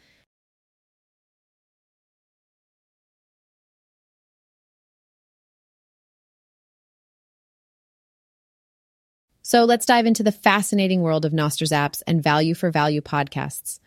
So 9.51 9.65
let's 9.65 9.85
dive 9.85 10.07
into 10.07 10.23
the 10.23 10.31
fascinating 10.31 11.01
world 11.03 11.25
of 11.25 11.33
Nostr 11.33 11.67
Zaps 11.67 12.05
and 12.07 12.23
value 12.23 12.55
for 12.55 12.71
value 12.71 13.01
podcasts. 13.01 13.81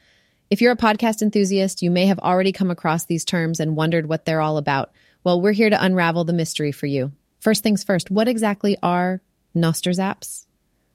If 0.49 0.59
you're 0.59 0.73
a 0.73 0.75
podcast 0.75 1.21
enthusiast, 1.21 1.81
you 1.81 1.89
may 1.89 2.07
have 2.07 2.19
already 2.19 2.51
come 2.51 2.69
across 2.69 3.05
these 3.05 3.23
terms 3.23 3.61
and 3.61 3.77
wondered 3.77 4.05
what 4.05 4.25
they're 4.25 4.41
all 4.41 4.57
about. 4.57 4.91
Well, 5.23 5.39
we're 5.39 5.53
here 5.53 5.69
to 5.69 5.81
unravel 5.81 6.25
the 6.25 6.33
mystery 6.33 6.73
for 6.73 6.85
you. 6.85 7.13
First 7.39 7.63
things 7.63 7.85
first, 7.85 8.11
what 8.11 8.27
exactly 8.27 8.75
are 8.83 9.21
Nostr 9.55 9.95
Zaps? 9.95 10.47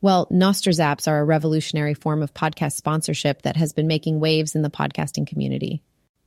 Well, 0.03 0.27
Nostr 0.27 0.79
Zaps 0.79 1.09
are 1.09 1.19
a 1.19 1.25
revolutionary 1.25 1.95
form 1.95 2.23
of 2.23 2.35
podcast 2.35 2.73
sponsorship 2.73 3.41
that 3.45 3.57
has 3.57 3.73
been 3.73 3.87
making 3.87 4.21
waves 4.21 4.55
in 4.55 4.61
the 4.61 4.69
podcasting 4.69 5.27
community. 5.27 5.83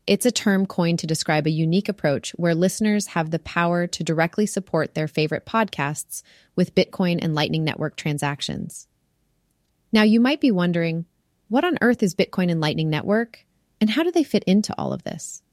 It's 0.08 0.26
a 0.26 0.32
term 0.32 0.66
coined 0.66 1.00
to 1.00 1.08
describe 1.08 1.46
a 1.46 1.52
unique 1.52 1.88
approach 1.88 2.32
where 2.32 2.56
listeners 2.56 3.08
have 3.08 3.30
the 3.30 3.40
power 3.40 3.86
to 3.88 4.04
directly 4.04 4.46
support 4.46 4.94
their 4.94 5.08
favorite 5.08 5.46
podcasts 5.46 6.24
with 6.56 6.76
Bitcoin 6.76 7.20
and 7.22 7.36
Lightning 7.36 7.64
Network 7.64 7.96
transactions. 7.96 8.88
Now, 9.94 10.04
you 10.04 10.20
might 10.20 10.42
be 10.42 10.52
wondering 10.52 11.06
what 11.50 11.66
on 11.66 11.78
earth 11.82 12.02
is 12.02 12.16
Bitcoin 12.16 12.50
and 12.50 12.62
Lightning 12.62 12.90
Network, 12.90 13.46
and 13.80 13.90
how 13.90 14.04
do 14.04 14.12
they 14.12 14.24
fit 14.24 14.44
into 14.46 14.74
all 14.78 14.94
of 14.94 15.04
this? 15.04 15.44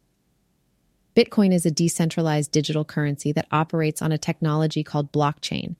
Bitcoin 1.16 1.52
is 1.52 1.66
a 1.66 1.70
decentralized 1.70 2.52
digital 2.52 2.84
currency 2.84 3.32
that 3.32 3.48
operates 3.50 4.00
on 4.00 4.12
a 4.12 4.18
technology 4.18 4.84
called 4.84 5.12
blockchain. 5.12 5.74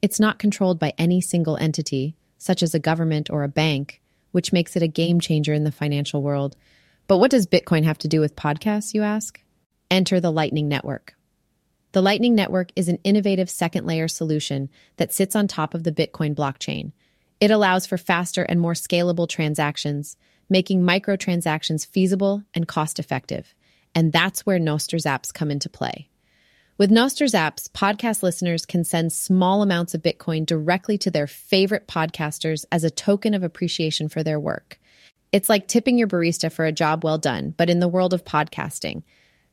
It's 0.00 0.18
not 0.18 0.38
controlled 0.38 0.78
by 0.78 0.94
any 0.96 1.20
single 1.20 1.58
entity, 1.58 2.16
such 2.38 2.62
as 2.62 2.74
a 2.74 2.78
government 2.78 3.28
or 3.28 3.42
a 3.44 3.48
bank, 3.48 4.00
which 4.32 4.52
makes 4.52 4.76
it 4.76 4.82
a 4.82 4.88
game 4.88 5.20
changer 5.20 5.52
in 5.52 5.64
the 5.64 5.72
financial 5.72 6.22
world. 6.22 6.56
But 7.08 7.16
what 7.16 7.30
does 7.30 7.46
Bitcoin 7.46 7.84
have 7.84 7.98
to 7.98 8.08
do 8.08 8.20
with 8.20 8.36
podcasts, 8.36 8.92
you 8.92 9.02
ask? 9.02 9.40
Enter 9.90 10.20
the 10.20 10.30
Lightning 10.30 10.68
Network. 10.68 11.14
The 11.92 12.02
Lightning 12.02 12.34
Network 12.34 12.70
is 12.76 12.88
an 12.88 12.98
innovative 13.02 13.48
second 13.48 13.86
layer 13.86 14.08
solution 14.08 14.68
that 14.98 15.14
sits 15.14 15.34
on 15.34 15.48
top 15.48 15.72
of 15.72 15.84
the 15.84 15.90
Bitcoin 15.90 16.34
blockchain. 16.34 16.92
It 17.40 17.50
allows 17.50 17.86
for 17.86 17.96
faster 17.96 18.42
and 18.42 18.60
more 18.60 18.74
scalable 18.74 19.26
transactions, 19.26 20.18
making 20.50 20.82
microtransactions 20.82 21.86
feasible 21.86 22.42
and 22.52 22.68
cost 22.68 22.98
effective. 22.98 23.54
And 23.94 24.12
that's 24.12 24.44
where 24.44 24.58
Nostr 24.58 25.00
Zaps 25.00 25.32
come 25.32 25.50
into 25.50 25.70
play. 25.70 26.10
With 26.76 26.90
Nostr 26.90 27.26
Zaps, 27.26 27.70
podcast 27.70 28.22
listeners 28.22 28.66
can 28.66 28.84
send 28.84 29.14
small 29.14 29.62
amounts 29.62 29.94
of 29.94 30.02
Bitcoin 30.02 30.44
directly 30.44 30.98
to 30.98 31.10
their 31.10 31.26
favorite 31.26 31.88
podcasters 31.88 32.66
as 32.70 32.84
a 32.84 32.90
token 32.90 33.32
of 33.32 33.42
appreciation 33.42 34.10
for 34.10 34.22
their 34.22 34.38
work. 34.38 34.78
It's 35.30 35.48
like 35.48 35.68
tipping 35.68 35.98
your 35.98 36.08
barista 36.08 36.50
for 36.50 36.64
a 36.64 36.72
job 36.72 37.04
well 37.04 37.18
done, 37.18 37.54
but 37.56 37.68
in 37.68 37.80
the 37.80 37.88
world 37.88 38.14
of 38.14 38.24
podcasting. 38.24 39.02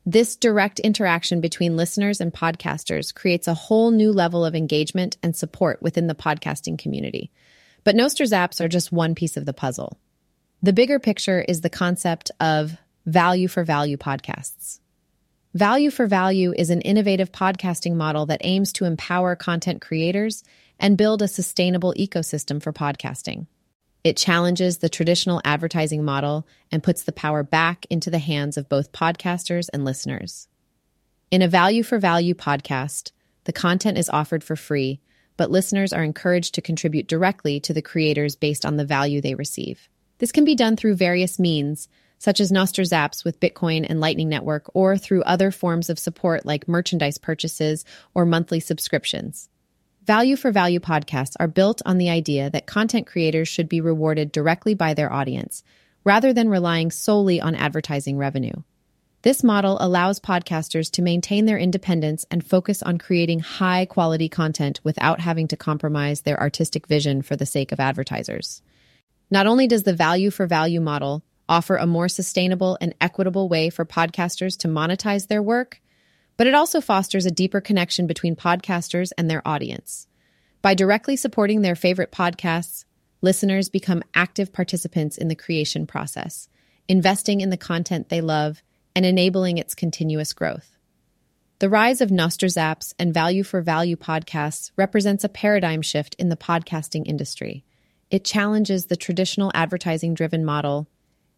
This 0.05 0.35
direct 0.35 0.79
interaction 0.79 1.41
between 1.41 1.75
listeners 1.75 2.21
and 2.21 2.31
podcasters 2.31 3.13
creates 3.13 3.47
a 3.47 3.55
whole 3.55 3.91
new 3.91 4.11
level 4.11 4.45
of 4.45 4.55
engagement 4.55 5.17
and 5.23 5.35
support 5.35 5.81
within 5.81 6.07
the 6.07 6.15
podcasting 6.15 6.77
community. 6.77 7.31
But 7.83 7.95
Nostr 7.95 8.25
Zaps 8.25 8.63
are 8.63 8.67
just 8.67 8.91
one 8.91 9.15
piece 9.15 9.35
of 9.35 9.45
the 9.45 9.53
puzzle. 9.53 9.97
The 10.61 10.73
bigger 10.73 10.99
picture 10.99 11.41
is 11.41 11.61
the 11.61 11.69
concept 11.69 12.31
of 12.39 12.77
Value 13.05 13.47
for 13.47 13.63
Value 13.63 13.97
podcasts. 13.97 14.79
Value 15.53 15.89
for 15.89 16.07
Value 16.07 16.53
is 16.57 16.69
an 16.69 16.81
innovative 16.81 17.31
podcasting 17.31 17.95
model 17.95 18.25
that 18.27 18.41
aims 18.43 18.73
to 18.73 18.85
empower 18.85 19.35
content 19.35 19.81
creators 19.81 20.43
and 20.79 20.97
build 20.97 21.21
a 21.21 21.27
sustainable 21.27 21.93
ecosystem 21.97 22.61
for 22.61 22.73
podcasting. 22.73 23.47
It 24.05 24.17
challenges 24.17 24.77
the 24.77 24.87
traditional 24.87 25.41
advertising 25.43 26.05
model 26.05 26.45
and 26.71 26.83
puts 26.83 27.01
the 27.01 27.11
power 27.11 27.41
back 27.41 27.87
into 27.89 28.11
the 28.11 28.19
hands 28.19 28.55
of 28.55 28.69
both 28.69 28.91
podcasters 28.91 29.67
and 29.73 29.83
listeners. 29.83 30.47
In 31.31 31.41
a 31.41 31.47
Value 31.47 31.81
for 31.81 31.97
Value 31.97 32.35
podcast, 32.35 33.13
the 33.45 33.51
content 33.51 33.97
is 33.97 34.07
offered 34.07 34.43
for 34.43 34.55
free, 34.55 35.01
but 35.37 35.49
listeners 35.49 35.91
are 35.91 36.03
encouraged 36.03 36.53
to 36.53 36.61
contribute 36.61 37.07
directly 37.07 37.59
to 37.61 37.73
the 37.73 37.81
creators 37.81 38.35
based 38.35 38.63
on 38.63 38.77
the 38.77 38.85
value 38.85 39.21
they 39.21 39.33
receive. 39.33 39.89
This 40.19 40.31
can 40.31 40.45
be 40.45 40.53
done 40.53 40.75
through 40.75 40.97
various 40.97 41.39
means, 41.39 41.87
such 42.19 42.39
as 42.39 42.51
Nostr 42.51 42.87
Zaps 42.87 43.25
with 43.25 43.39
Bitcoin 43.39 43.87
and 43.89 43.99
Lightning 43.99 44.29
Network, 44.29 44.69
or 44.75 44.99
through 44.99 45.23
other 45.23 45.49
forms 45.49 45.89
of 45.89 45.97
support 45.97 46.45
like 46.45 46.67
merchandise 46.67 47.17
purchases 47.17 47.83
or 48.13 48.23
monthly 48.23 48.59
subscriptions. 48.59 49.49
Value 50.05 50.35
for 50.35 50.51
Value 50.51 50.79
podcasts 50.79 51.33
are 51.39 51.47
built 51.47 51.81
on 51.83 51.97
the 51.97 52.11
idea 52.11 52.51
that 52.51 52.67
content 52.67 53.07
creators 53.07 53.47
should 53.47 53.67
be 53.67 53.81
rewarded 53.81 54.31
directly 54.31 54.75
by 54.75 54.93
their 54.93 55.11
audience, 55.11 55.63
rather 56.03 56.31
than 56.31 56.47
relying 56.47 56.91
solely 56.91 57.41
on 57.41 57.55
advertising 57.55 58.15
revenue. 58.15 58.53
This 59.23 59.43
model 59.43 59.79
allows 59.81 60.19
podcasters 60.19 60.91
to 60.91 61.01
maintain 61.01 61.47
their 61.47 61.57
independence 61.57 62.23
and 62.29 62.45
focus 62.45 62.83
on 62.83 62.99
creating 62.99 63.39
high 63.39 63.85
quality 63.85 64.29
content 64.29 64.79
without 64.83 65.21
having 65.21 65.47
to 65.47 65.57
compromise 65.57 66.21
their 66.21 66.39
artistic 66.39 66.85
vision 66.85 67.23
for 67.23 67.35
the 67.35 67.47
sake 67.47 67.71
of 67.71 67.79
advertisers. 67.79 68.61
Not 69.31 69.47
only 69.47 69.65
does 69.65 69.83
the 69.83 69.93
value 69.95 70.29
for 70.29 70.45
value 70.45 70.81
model 70.81 71.23
offer 71.49 71.77
a 71.77 71.87
more 71.87 72.09
sustainable 72.09 72.77
and 72.79 72.93
equitable 73.01 73.49
way 73.49 73.71
for 73.71 73.85
podcasters 73.85 74.55
to 74.59 74.67
monetize 74.67 75.29
their 75.29 75.41
work, 75.41 75.81
but 76.37 76.47
it 76.47 76.53
also 76.53 76.81
fosters 76.81 77.25
a 77.25 77.31
deeper 77.31 77.61
connection 77.61 78.07
between 78.07 78.35
podcasters 78.35 79.11
and 79.17 79.29
their 79.29 79.47
audience. 79.47 80.07
By 80.61 80.73
directly 80.73 81.15
supporting 81.15 81.61
their 81.61 81.75
favorite 81.75 82.11
podcasts, 82.11 82.85
listeners 83.21 83.69
become 83.69 84.03
active 84.13 84.51
participants 84.51 85.17
in 85.17 85.27
the 85.27 85.35
creation 85.35 85.85
process, 85.87 86.49
investing 86.87 87.41
in 87.41 87.49
the 87.49 87.57
content 87.57 88.09
they 88.09 88.21
love 88.21 88.61
and 88.95 89.05
enabling 89.05 89.57
its 89.57 89.75
continuous 89.75 90.33
growth. 90.33 90.75
The 91.59 91.69
rise 91.69 92.01
of 92.01 92.09
Nostr 92.09 92.93
and 92.99 93.13
value 93.13 93.43
for 93.43 93.61
value 93.61 93.95
podcasts 93.95 94.71
represents 94.75 95.23
a 95.23 95.29
paradigm 95.29 95.81
shift 95.81 96.15
in 96.19 96.29
the 96.29 96.35
podcasting 96.35 97.07
industry. 97.07 97.63
It 98.11 98.25
challenges 98.25 98.85
the 98.85 98.97
traditional 98.97 99.51
advertising 99.53 100.13
driven 100.13 100.43
model 100.43 100.87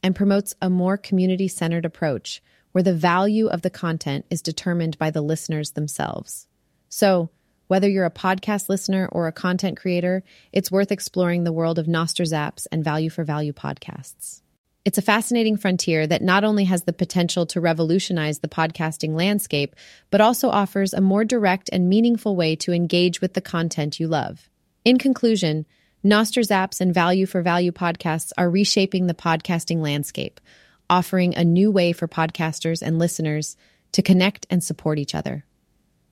and 0.01 0.15
promotes 0.15 0.55
a 0.61 0.69
more 0.69 0.97
community 0.97 1.47
centered 1.47 1.85
approach 1.85 2.41
where 2.71 2.83
the 2.83 2.93
value 2.93 3.47
of 3.47 3.61
the 3.61 3.69
content 3.69 4.25
is 4.29 4.41
determined 4.41 4.97
by 4.97 5.11
the 5.11 5.21
listeners 5.21 5.71
themselves. 5.71 6.47
So, 6.89 7.29
whether 7.67 7.89
you're 7.89 8.05
a 8.05 8.11
podcast 8.11 8.69
listener 8.69 9.09
or 9.11 9.27
a 9.27 9.33
content 9.33 9.77
creator, 9.77 10.23
it's 10.53 10.71
worth 10.71 10.91
exploring 10.91 11.43
the 11.43 11.51
world 11.51 11.77
of 11.77 11.85
Nostr 11.85 12.25
Zaps 12.25 12.65
and 12.71 12.83
value 12.83 13.09
for 13.09 13.25
value 13.25 13.51
podcasts. 13.51 14.41
It's 14.85 14.97
a 14.97 15.01
fascinating 15.01 15.57
frontier 15.57 16.07
that 16.07 16.21
not 16.21 16.45
only 16.45 16.63
has 16.63 16.83
the 16.83 16.93
potential 16.93 17.45
to 17.47 17.59
revolutionize 17.59 18.39
the 18.39 18.47
podcasting 18.47 19.15
landscape, 19.15 19.75
but 20.09 20.21
also 20.21 20.49
offers 20.49 20.93
a 20.93 21.01
more 21.01 21.25
direct 21.25 21.69
and 21.73 21.89
meaningful 21.89 22.37
way 22.37 22.55
to 22.55 22.71
engage 22.71 23.19
with 23.19 23.33
the 23.33 23.41
content 23.41 23.99
you 23.99 24.07
love. 24.07 24.49
In 24.85 24.97
conclusion, 24.97 25.65
Nostr 26.05 26.41
Zaps 26.41 26.79
and 26.79 26.93
Value 26.93 27.25
for 27.25 27.41
Value 27.41 27.73
podcasts 27.73 28.31
are 28.37 28.49
reshaping 28.49 29.07
the 29.07 29.13
podcasting 29.13 29.81
landscape, 29.81 30.39
offering 30.89 31.35
a 31.35 31.43
new 31.43 31.71
way 31.71 31.91
for 31.91 32.07
podcasters 32.07 32.81
and 32.81 32.99
listeners 32.99 33.55
to 33.91 34.01
connect 34.01 34.45
and 34.49 34.63
support 34.63 34.99
each 34.99 35.15
other. 35.15 35.45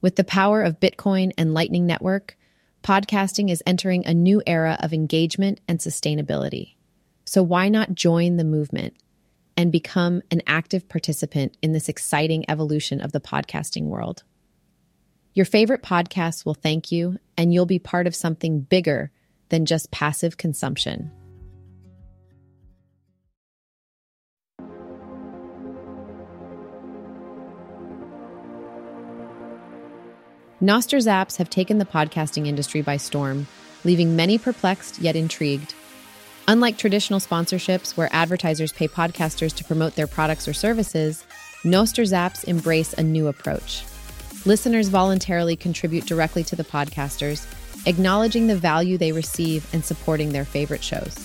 With 0.02 0.16
the 0.16 0.24
power 0.24 0.62
of 0.62 0.80
Bitcoin 0.80 1.32
and 1.38 1.54
Lightning 1.54 1.86
Network, 1.86 2.38
podcasting 2.84 3.50
is 3.50 3.64
entering 3.66 4.06
a 4.06 4.14
new 4.14 4.42
era 4.46 4.78
of 4.82 4.94
engagement 4.94 5.60
and 5.68 5.80
sustainability. 5.80 6.76
So 7.26 7.42
why 7.42 7.70
not 7.70 7.96
join 7.96 8.38
the 8.38 8.44
movement 8.44 8.96
and 9.58 9.72
become 9.72 10.22
an 10.30 10.42
active 10.46 10.88
participant 10.88 11.58
in 11.62 11.72
this 11.72 11.90
exciting 11.90 12.46
evolution 12.50 13.02
of 13.02 13.12
the 13.12 13.22
podcasting 13.22 13.86
world? 13.86 14.24
Your 15.34 15.46
favorite 15.46 15.82
podcasts 15.82 16.46
will 16.46 16.54
thank 16.54 16.92
you, 16.92 17.18
and 17.38 17.54
you'll 17.54 17.66
be 17.66 17.80
part 17.80 18.08
of 18.08 18.16
something 18.16 18.62
bigger 18.62 19.12
than 19.50 19.66
just 19.66 19.92
passive 19.92 20.38
consumption. 20.38 21.12
Nostr 30.62 31.00
Zaps 31.00 31.36
have 31.36 31.50
taken 31.50 31.80
the 31.80 31.86
podcasting 31.86 32.48
industry 32.48 32.82
by 32.82 32.96
storm, 32.96 33.46
leaving 33.84 34.16
many 34.16 34.38
perplexed 34.38 35.00
yet 35.00 35.18
intrigued. 35.18 35.76
Unlike 36.48 36.78
traditional 36.78 37.20
sponsorships 37.20 37.98
where 37.98 38.08
advertisers 38.14 38.72
pay 38.72 38.88
podcasters 38.88 39.54
to 39.58 39.66
promote 39.66 39.96
their 39.96 40.08
products 40.08 40.48
or 40.48 40.54
services, 40.54 41.26
Nostr 41.66 42.06
Zaps 42.06 42.46
embrace 42.46 42.94
a 42.94 43.04
new 43.04 43.28
approach. 43.28 43.84
Listeners 44.46 44.88
voluntarily 44.88 45.58
contribute 45.58 46.06
directly 46.06 46.44
to 46.46 46.56
the 46.56 46.64
podcasters, 46.64 47.46
acknowledging 47.86 48.48
the 48.48 48.56
value 48.56 48.98
they 48.98 49.12
receive 49.12 49.68
and 49.74 49.84
supporting 49.84 50.30
their 50.32 50.46
favorite 50.46 50.84
shows. 50.84 51.18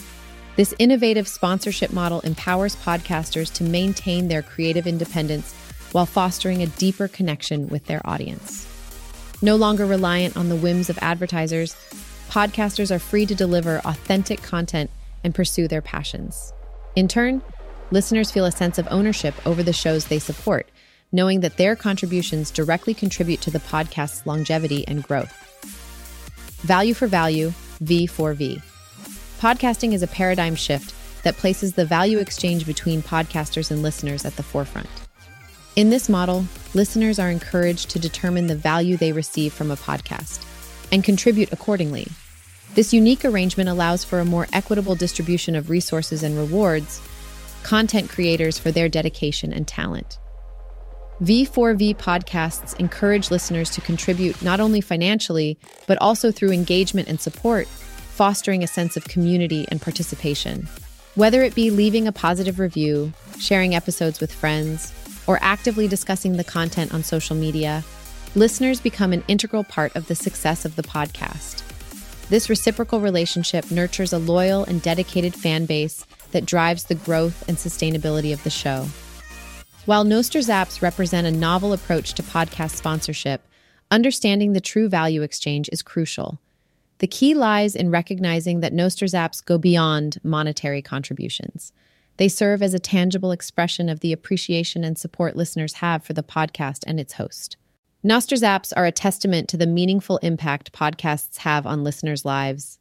This 0.56 0.74
innovative 0.80 1.28
sponsorship 1.28 1.92
model 1.92 2.18
empowers 2.22 2.74
podcasters 2.74 3.52
to 3.54 3.62
maintain 3.62 4.26
their 4.26 4.42
creative 4.42 4.88
independence 4.88 5.54
while 5.92 6.06
fostering 6.06 6.64
a 6.64 6.66
deeper 6.66 7.06
connection 7.06 7.68
with 7.68 7.84
their 7.86 8.00
audience. 8.04 8.66
No 9.42 9.56
longer 9.56 9.86
reliant 9.86 10.36
on 10.36 10.50
the 10.50 10.56
whims 10.56 10.90
of 10.90 10.98
advertisers, 11.00 11.74
podcasters 12.28 12.94
are 12.94 12.98
free 12.98 13.24
to 13.24 13.34
deliver 13.34 13.78
authentic 13.86 14.42
content 14.42 14.90
and 15.24 15.34
pursue 15.34 15.66
their 15.66 15.80
passions. 15.80 16.52
In 16.94 17.08
turn, 17.08 17.40
listeners 17.90 18.30
feel 18.30 18.44
a 18.44 18.52
sense 18.52 18.76
of 18.76 18.86
ownership 18.90 19.34
over 19.46 19.62
the 19.62 19.72
shows 19.72 20.04
they 20.04 20.18
support, 20.18 20.68
knowing 21.10 21.40
that 21.40 21.56
their 21.56 21.74
contributions 21.74 22.50
directly 22.50 22.92
contribute 22.92 23.40
to 23.40 23.50
the 23.50 23.60
podcast's 23.60 24.26
longevity 24.26 24.86
and 24.86 25.02
growth. 25.02 25.32
Value 26.60 26.92
for 26.92 27.06
value, 27.06 27.50
V 27.80 28.06
for 28.06 28.34
V. 28.34 28.60
Podcasting 29.40 29.94
is 29.94 30.02
a 30.02 30.06
paradigm 30.06 30.54
shift 30.54 30.94
that 31.24 31.38
places 31.38 31.72
the 31.72 31.86
value 31.86 32.18
exchange 32.18 32.66
between 32.66 33.00
podcasters 33.00 33.70
and 33.70 33.82
listeners 33.82 34.26
at 34.26 34.36
the 34.36 34.42
forefront. 34.42 34.88
In 35.80 35.88
this 35.88 36.10
model, 36.10 36.44
listeners 36.74 37.18
are 37.18 37.30
encouraged 37.30 37.88
to 37.88 37.98
determine 37.98 38.48
the 38.48 38.54
value 38.54 38.98
they 38.98 39.12
receive 39.12 39.54
from 39.54 39.70
a 39.70 39.76
podcast 39.76 40.44
and 40.92 41.02
contribute 41.02 41.50
accordingly, 41.54 42.06
this 42.74 42.92
unique 42.92 43.24
arrangement 43.24 43.70
allows 43.70 44.04
for 44.04 44.20
a 44.20 44.26
more 44.26 44.46
equitable 44.52 44.94
distribution 44.94 45.56
of 45.56 45.70
resources 45.70 46.22
and 46.22 46.36
rewards 46.36 47.00
content 47.62 48.10
creators 48.10 48.58
for 48.58 48.70
their 48.70 48.90
dedication 48.90 49.54
and 49.54 49.66
talent. 49.66 50.18
V4V 51.22 51.96
podcasts 51.96 52.78
encourage 52.78 53.30
listeners 53.30 53.70
to 53.70 53.80
contribute 53.80 54.42
not 54.42 54.60
only 54.60 54.82
financially, 54.82 55.58
but 55.86 55.96
also 55.96 56.30
through 56.30 56.52
engagement 56.52 57.08
and 57.08 57.18
support, 57.18 57.66
fostering 57.66 58.62
a 58.62 58.66
sense 58.66 58.98
of 58.98 59.04
community 59.04 59.64
and 59.68 59.80
participation. 59.80 60.68
Whether 61.14 61.42
it 61.42 61.54
be 61.54 61.70
leaving 61.70 62.06
a 62.06 62.12
positive 62.12 62.58
review, 62.58 63.14
sharing 63.38 63.74
episodes 63.74 64.20
with 64.20 64.30
friends, 64.30 64.92
or 65.30 65.38
actively 65.42 65.86
discussing 65.86 66.36
the 66.36 66.42
content 66.42 66.92
on 66.92 67.04
social 67.04 67.36
media, 67.36 67.84
listeners 68.34 68.80
become 68.80 69.12
an 69.12 69.22
integral 69.28 69.62
part 69.62 69.94
of 69.94 70.08
the 70.08 70.14
success 70.16 70.64
of 70.64 70.74
the 70.74 70.82
podcast. 70.82 71.62
This 72.30 72.50
reciprocal 72.50 72.98
relationship 72.98 73.70
nurtures 73.70 74.12
a 74.12 74.18
loyal 74.18 74.64
and 74.64 74.82
dedicated 74.82 75.32
fan 75.32 75.66
base 75.66 76.04
that 76.32 76.46
drives 76.46 76.82
the 76.82 76.96
growth 76.96 77.48
and 77.48 77.56
sustainability 77.56 78.32
of 78.32 78.42
the 78.42 78.50
show. 78.50 78.88
While 79.86 80.04
Nostr 80.04 80.44
Zaps 80.44 80.82
represent 80.82 81.28
a 81.28 81.30
novel 81.30 81.72
approach 81.72 82.14
to 82.14 82.24
podcast 82.24 82.72
sponsorship, 82.72 83.46
understanding 83.88 84.52
the 84.52 84.60
true 84.60 84.88
value 84.88 85.22
exchange 85.22 85.68
is 85.70 85.80
crucial. 85.80 86.40
The 86.98 87.06
key 87.06 87.34
lies 87.34 87.76
in 87.76 87.92
recognizing 87.92 88.60
that 88.60 88.74
Nostr 88.74 89.08
Zaps 89.08 89.44
go 89.44 89.58
beyond 89.58 90.18
monetary 90.24 90.82
contributions. 90.82 91.72
They 92.20 92.28
serve 92.28 92.62
as 92.62 92.74
a 92.74 92.78
tangible 92.78 93.32
expression 93.32 93.88
of 93.88 94.00
the 94.00 94.12
appreciation 94.12 94.84
and 94.84 94.98
support 94.98 95.36
listeners 95.36 95.72
have 95.76 96.04
for 96.04 96.12
the 96.12 96.22
podcast 96.22 96.84
and 96.86 97.00
its 97.00 97.14
host. 97.14 97.56
Nostr 98.04 98.36
Zaps 98.38 98.74
are 98.76 98.84
a 98.84 98.92
testament 98.92 99.48
to 99.48 99.56
the 99.56 99.66
meaningful 99.66 100.18
impact 100.18 100.70
podcasts 100.70 101.38
have 101.38 101.66
on 101.66 101.82
listeners' 101.82 102.26
lives. 102.26 102.78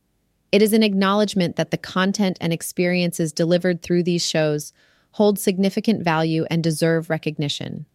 It 0.51 0.61
is 0.61 0.73
an 0.73 0.83
acknowledgement 0.83 1.55
that 1.55 1.71
the 1.71 1.77
content 1.77 2.37
and 2.41 2.51
experiences 2.51 3.31
delivered 3.31 3.81
through 3.81 4.03
these 4.03 4.27
shows 4.27 4.73
hold 5.11 5.39
significant 5.39 6.03
value 6.03 6.45
and 6.49 6.61
deserve 6.61 7.09
recognition. 7.09 7.85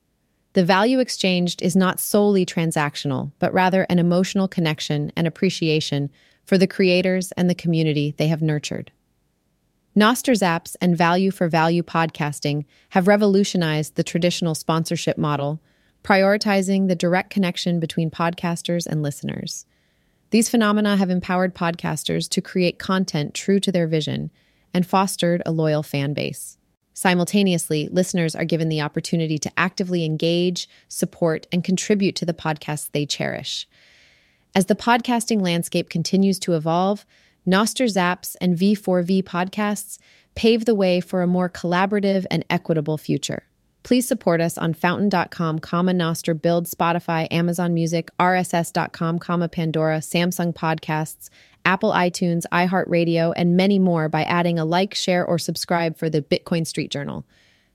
The 0.55 0.65
value 0.65 0.99
exchanged 0.99 1.61
is 1.61 1.77
not 1.77 2.01
solely 2.01 2.47
transactional, 2.47 3.33
but 3.39 3.53
rather 3.53 3.83
an 3.91 3.99
emotional 3.99 4.49
connection 4.49 5.13
and 5.15 5.27
appreciation 5.27 6.09
for 6.47 6.57
the 6.57 6.67
creators 6.67 7.33
and 7.33 7.51
the 7.51 7.55
community 7.55 8.15
they 8.17 8.29
have 8.29 8.41
nurtured. 8.41 8.93
Nostr 9.97 10.35
Zaps 10.35 10.75
and 10.81 10.99
Value 10.99 11.31
for 11.31 11.49
Value 11.49 11.85
podcasting 11.85 12.65
have 12.91 13.07
revolutionized 13.07 13.95
the 13.95 14.03
traditional 14.03 14.57
sponsorship 14.57 15.17
model 15.17 15.61
prioritizing 16.03 16.89
the 16.89 16.97
direct 16.97 17.31
connection 17.31 17.79
between 17.79 18.11
podcasters 18.11 18.87
and 18.87 19.03
listeners. 19.03 19.67
These 20.31 20.49
phenomena 20.49 20.97
have 20.97 21.11
empowered 21.11 21.55
podcasters 21.55 22.29
to 22.31 22.41
create 22.41 22.79
content 22.79 23.35
true 23.35 23.61
to 23.61 23.71
their 23.71 23.87
vision 23.87 24.33
and 24.75 24.85
fostered 24.85 25.43
a 25.47 25.53
loyal 25.53 25.85
fan 25.85 26.13
base. 26.13 26.59
Simultaneously, 26.93 27.89
listeners 27.89 28.35
are 28.35 28.45
given 28.45 28.69
the 28.69 28.81
opportunity 28.81 29.39
to 29.39 29.53
actively 29.57 30.05
engage, 30.05 30.69
support, 30.89 31.47
and 31.53 31.63
contribute 31.63 32.17
to 32.17 32.27
the 32.27 32.35
podcasts 32.35 32.91
they 32.91 33.07
cherish. 33.07 33.69
As 34.57 34.67
the 34.67 34.77
podcasting 34.77 35.41
landscape 35.41 35.89
continues 35.89 36.39
to 36.41 36.55
evolve, 36.55 37.07
Nostr 37.47 37.87
Zaps 37.87 38.37
and 38.41 38.57
V4V 38.57 39.23
podcasts 39.23 39.99
pave 40.35 40.65
the 40.65 40.75
way 40.75 41.01
for 41.01 41.23
a 41.23 41.27
more 41.27 41.51
collaborative 41.51 42.25
and 42.31 42.45
equitable 42.49 42.99
future. 42.99 43.45
Please 43.83 44.09
support 44.09 44.41
us 44.41 44.57
on 44.57 44.73
fountain.com, 44.73 45.59
comma 45.59 45.93
Nostr, 45.93 46.41
Build, 46.41 46.67
Spotify, 46.67 47.29
Amazon 47.31 47.75
Music, 47.75 48.11
RSS.com, 48.19 49.19
comma 49.19 49.49
Pandora, 49.49 49.99
Samsung 49.99 50.55
Podcasts, 50.55 51.29
Apple 51.67 51.93
iTunes, 51.93 52.45
iHeartRadio, 52.51 53.35
and 53.37 53.59
many 53.59 53.79
more 53.79 54.09
by 54.09 54.23
adding 54.25 54.59
a 54.59 54.65
like, 54.65 54.95
share, 54.95 55.25
or 55.25 55.39
subscribe 55.39 55.99
for 55.99 56.09
the 56.09 56.23
Bitcoin 56.23 56.67
Street 56.67 56.91
Journal. 56.91 57.27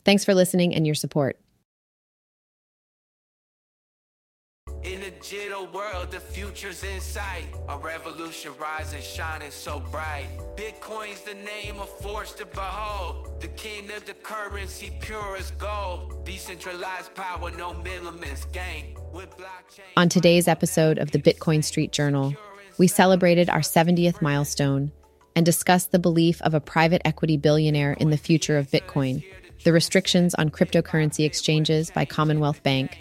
Thanks 0.04 0.26
for 0.26 0.34
listening 0.34 0.74
and 0.74 0.86
your 0.86 0.96
support. 0.96 1.40
World, 5.74 6.12
the 6.12 6.20
future's 6.20 6.84
in 6.84 7.00
sight. 7.02 7.46
A 7.68 7.78
revolution 7.78 8.52
rising, 8.60 9.02
shining 9.02 9.52
so 9.52 9.80
bright. 9.92 10.28
Bitcoin's 10.56 11.22
the 11.22 11.34
name 11.34 11.80
of 11.80 11.90
force 12.00 12.34
to 12.34 12.46
behold. 12.46 13.42
The 13.42 13.48
king 13.50 13.90
of 13.92 14.06
the 14.06 14.14
currency, 14.14 14.92
pure 15.00 15.38
as 15.38 15.52
gold. 15.52 16.26
Decentralized 16.26 17.14
power, 17.16 17.52
no 17.52 17.74
middleman's 17.74 18.46
gain. 18.46 18.96
On 19.98 20.10
today's 20.10 20.48
episode 20.48 20.98
of 20.98 21.12
the 21.12 21.20
Bitcoin 21.20 21.64
Street 21.64 21.92
Journal, 21.92 22.34
we 22.78 22.88
celebrated 22.88 23.50
our 23.50 23.62
70th 23.62 24.22
milestone 24.22 24.92
and 25.36 25.46
discussed 25.46 25.92
the 25.92 26.00
belief 26.00 26.42
of 26.42 26.54
a 26.54 26.60
private 26.60 27.02
equity 27.06 27.38
billionaire 27.38 27.94
in 27.94 28.10
the 28.10 28.18
future 28.18 28.58
of 28.58 28.70
Bitcoin, 28.70 29.24
the 29.64 29.74
restrictions 29.74 30.36
on 30.36 30.50
cryptocurrency 30.50 31.26
exchanges 31.26 31.92
by 31.92 32.06
Commonwealth 32.06 32.62
Bank, 32.64 32.98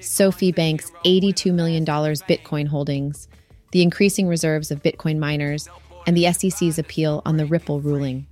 SoFi 0.00 0.52
Bank's 0.52 0.90
$82 1.04 1.52
million 1.52 1.84
Bitcoin 1.84 2.66
holdings, 2.66 3.28
the 3.72 3.82
increasing 3.82 4.26
reserves 4.26 4.70
of 4.70 4.82
Bitcoin 4.82 5.18
miners, 5.18 5.68
and 6.06 6.16
the 6.16 6.32
SEC's 6.32 6.78
appeal 6.78 7.22
on 7.26 7.36
the 7.36 7.46
Ripple 7.46 7.80
ruling. 7.80 8.26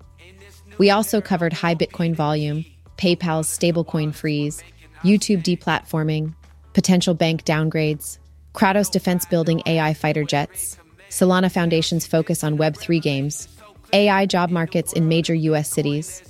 We 0.78 0.90
also 0.90 1.20
covered 1.20 1.52
high 1.52 1.74
Bitcoin 1.74 2.14
volume, 2.14 2.64
PayPal's 2.96 3.48
stablecoin 3.48 4.14
freeze, 4.14 4.62
YouTube 5.02 5.42
deplatforming, 5.42 6.34
potential 6.72 7.14
bank 7.14 7.44
downgrades, 7.44 8.18
Kratos 8.54 8.90
defense 8.90 9.24
building 9.24 9.62
AI 9.66 9.94
fighter 9.94 10.24
jets, 10.24 10.78
Solana 11.10 11.50
Foundation's 11.50 12.06
focus 12.06 12.42
on 12.42 12.58
Web3 12.58 13.00
games, 13.00 13.48
AI 13.92 14.26
job 14.26 14.50
markets 14.50 14.92
in 14.92 15.08
major 15.08 15.34
US 15.34 15.68
cities, 15.68 16.22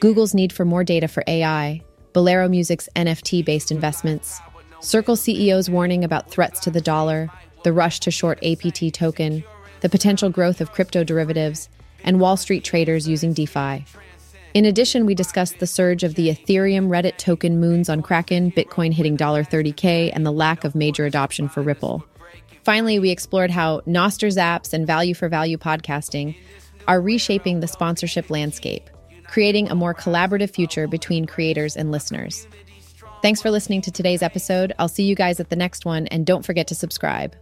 Google's 0.00 0.34
need 0.34 0.52
for 0.52 0.64
more 0.64 0.84
data 0.84 1.08
for 1.08 1.22
AI, 1.26 1.82
Bolero 2.12 2.48
Music's 2.48 2.88
NFT 2.96 3.44
based 3.44 3.70
investments, 3.70 4.40
Circle 4.82 5.16
CEO's 5.16 5.68
warning 5.68 6.04
about 6.04 6.30
threats 6.30 6.58
to 6.60 6.70
the 6.70 6.80
dollar, 6.80 7.28
the 7.64 7.72
rush 7.72 8.00
to 8.00 8.10
short 8.10 8.42
APT 8.42 8.94
token, 8.94 9.44
the 9.82 9.90
potential 9.90 10.30
growth 10.30 10.62
of 10.62 10.72
crypto 10.72 11.04
derivatives, 11.04 11.68
and 12.02 12.18
Wall 12.18 12.38
Street 12.38 12.64
traders 12.64 13.06
using 13.06 13.34
DeFi. 13.34 13.84
In 14.54 14.64
addition, 14.64 15.04
we 15.04 15.14
discussed 15.14 15.58
the 15.58 15.66
surge 15.66 16.02
of 16.02 16.14
the 16.14 16.30
Ethereum 16.30 16.88
Reddit 16.88 17.18
token 17.18 17.60
moons 17.60 17.90
on 17.90 18.00
Kraken, 18.00 18.52
Bitcoin 18.52 18.92
hitting 18.94 19.18
$30K, 19.18 20.10
and 20.14 20.24
the 20.24 20.32
lack 20.32 20.64
of 20.64 20.74
major 20.74 21.04
adoption 21.04 21.46
for 21.48 21.60
Ripple. 21.60 22.02
Finally, 22.64 22.98
we 22.98 23.10
explored 23.10 23.50
how 23.50 23.80
Nostr 23.80 24.28
Zaps 24.34 24.72
and 24.72 24.86
value 24.86 25.14
for 25.14 25.28
value 25.28 25.58
podcasting 25.58 26.34
are 26.88 27.02
reshaping 27.02 27.60
the 27.60 27.68
sponsorship 27.68 28.30
landscape, 28.30 28.88
creating 29.26 29.70
a 29.70 29.74
more 29.74 29.94
collaborative 29.94 30.50
future 30.50 30.88
between 30.88 31.26
creators 31.26 31.76
and 31.76 31.92
listeners. 31.92 32.48
Thanks 33.22 33.42
for 33.42 33.50
listening 33.50 33.82
to 33.82 33.90
today's 33.90 34.22
episode. 34.22 34.72
I'll 34.78 34.88
see 34.88 35.04
you 35.04 35.14
guys 35.14 35.40
at 35.40 35.50
the 35.50 35.56
next 35.56 35.84
one, 35.84 36.06
and 36.06 36.24
don't 36.24 36.44
forget 36.44 36.66
to 36.68 36.74
subscribe. 36.74 37.36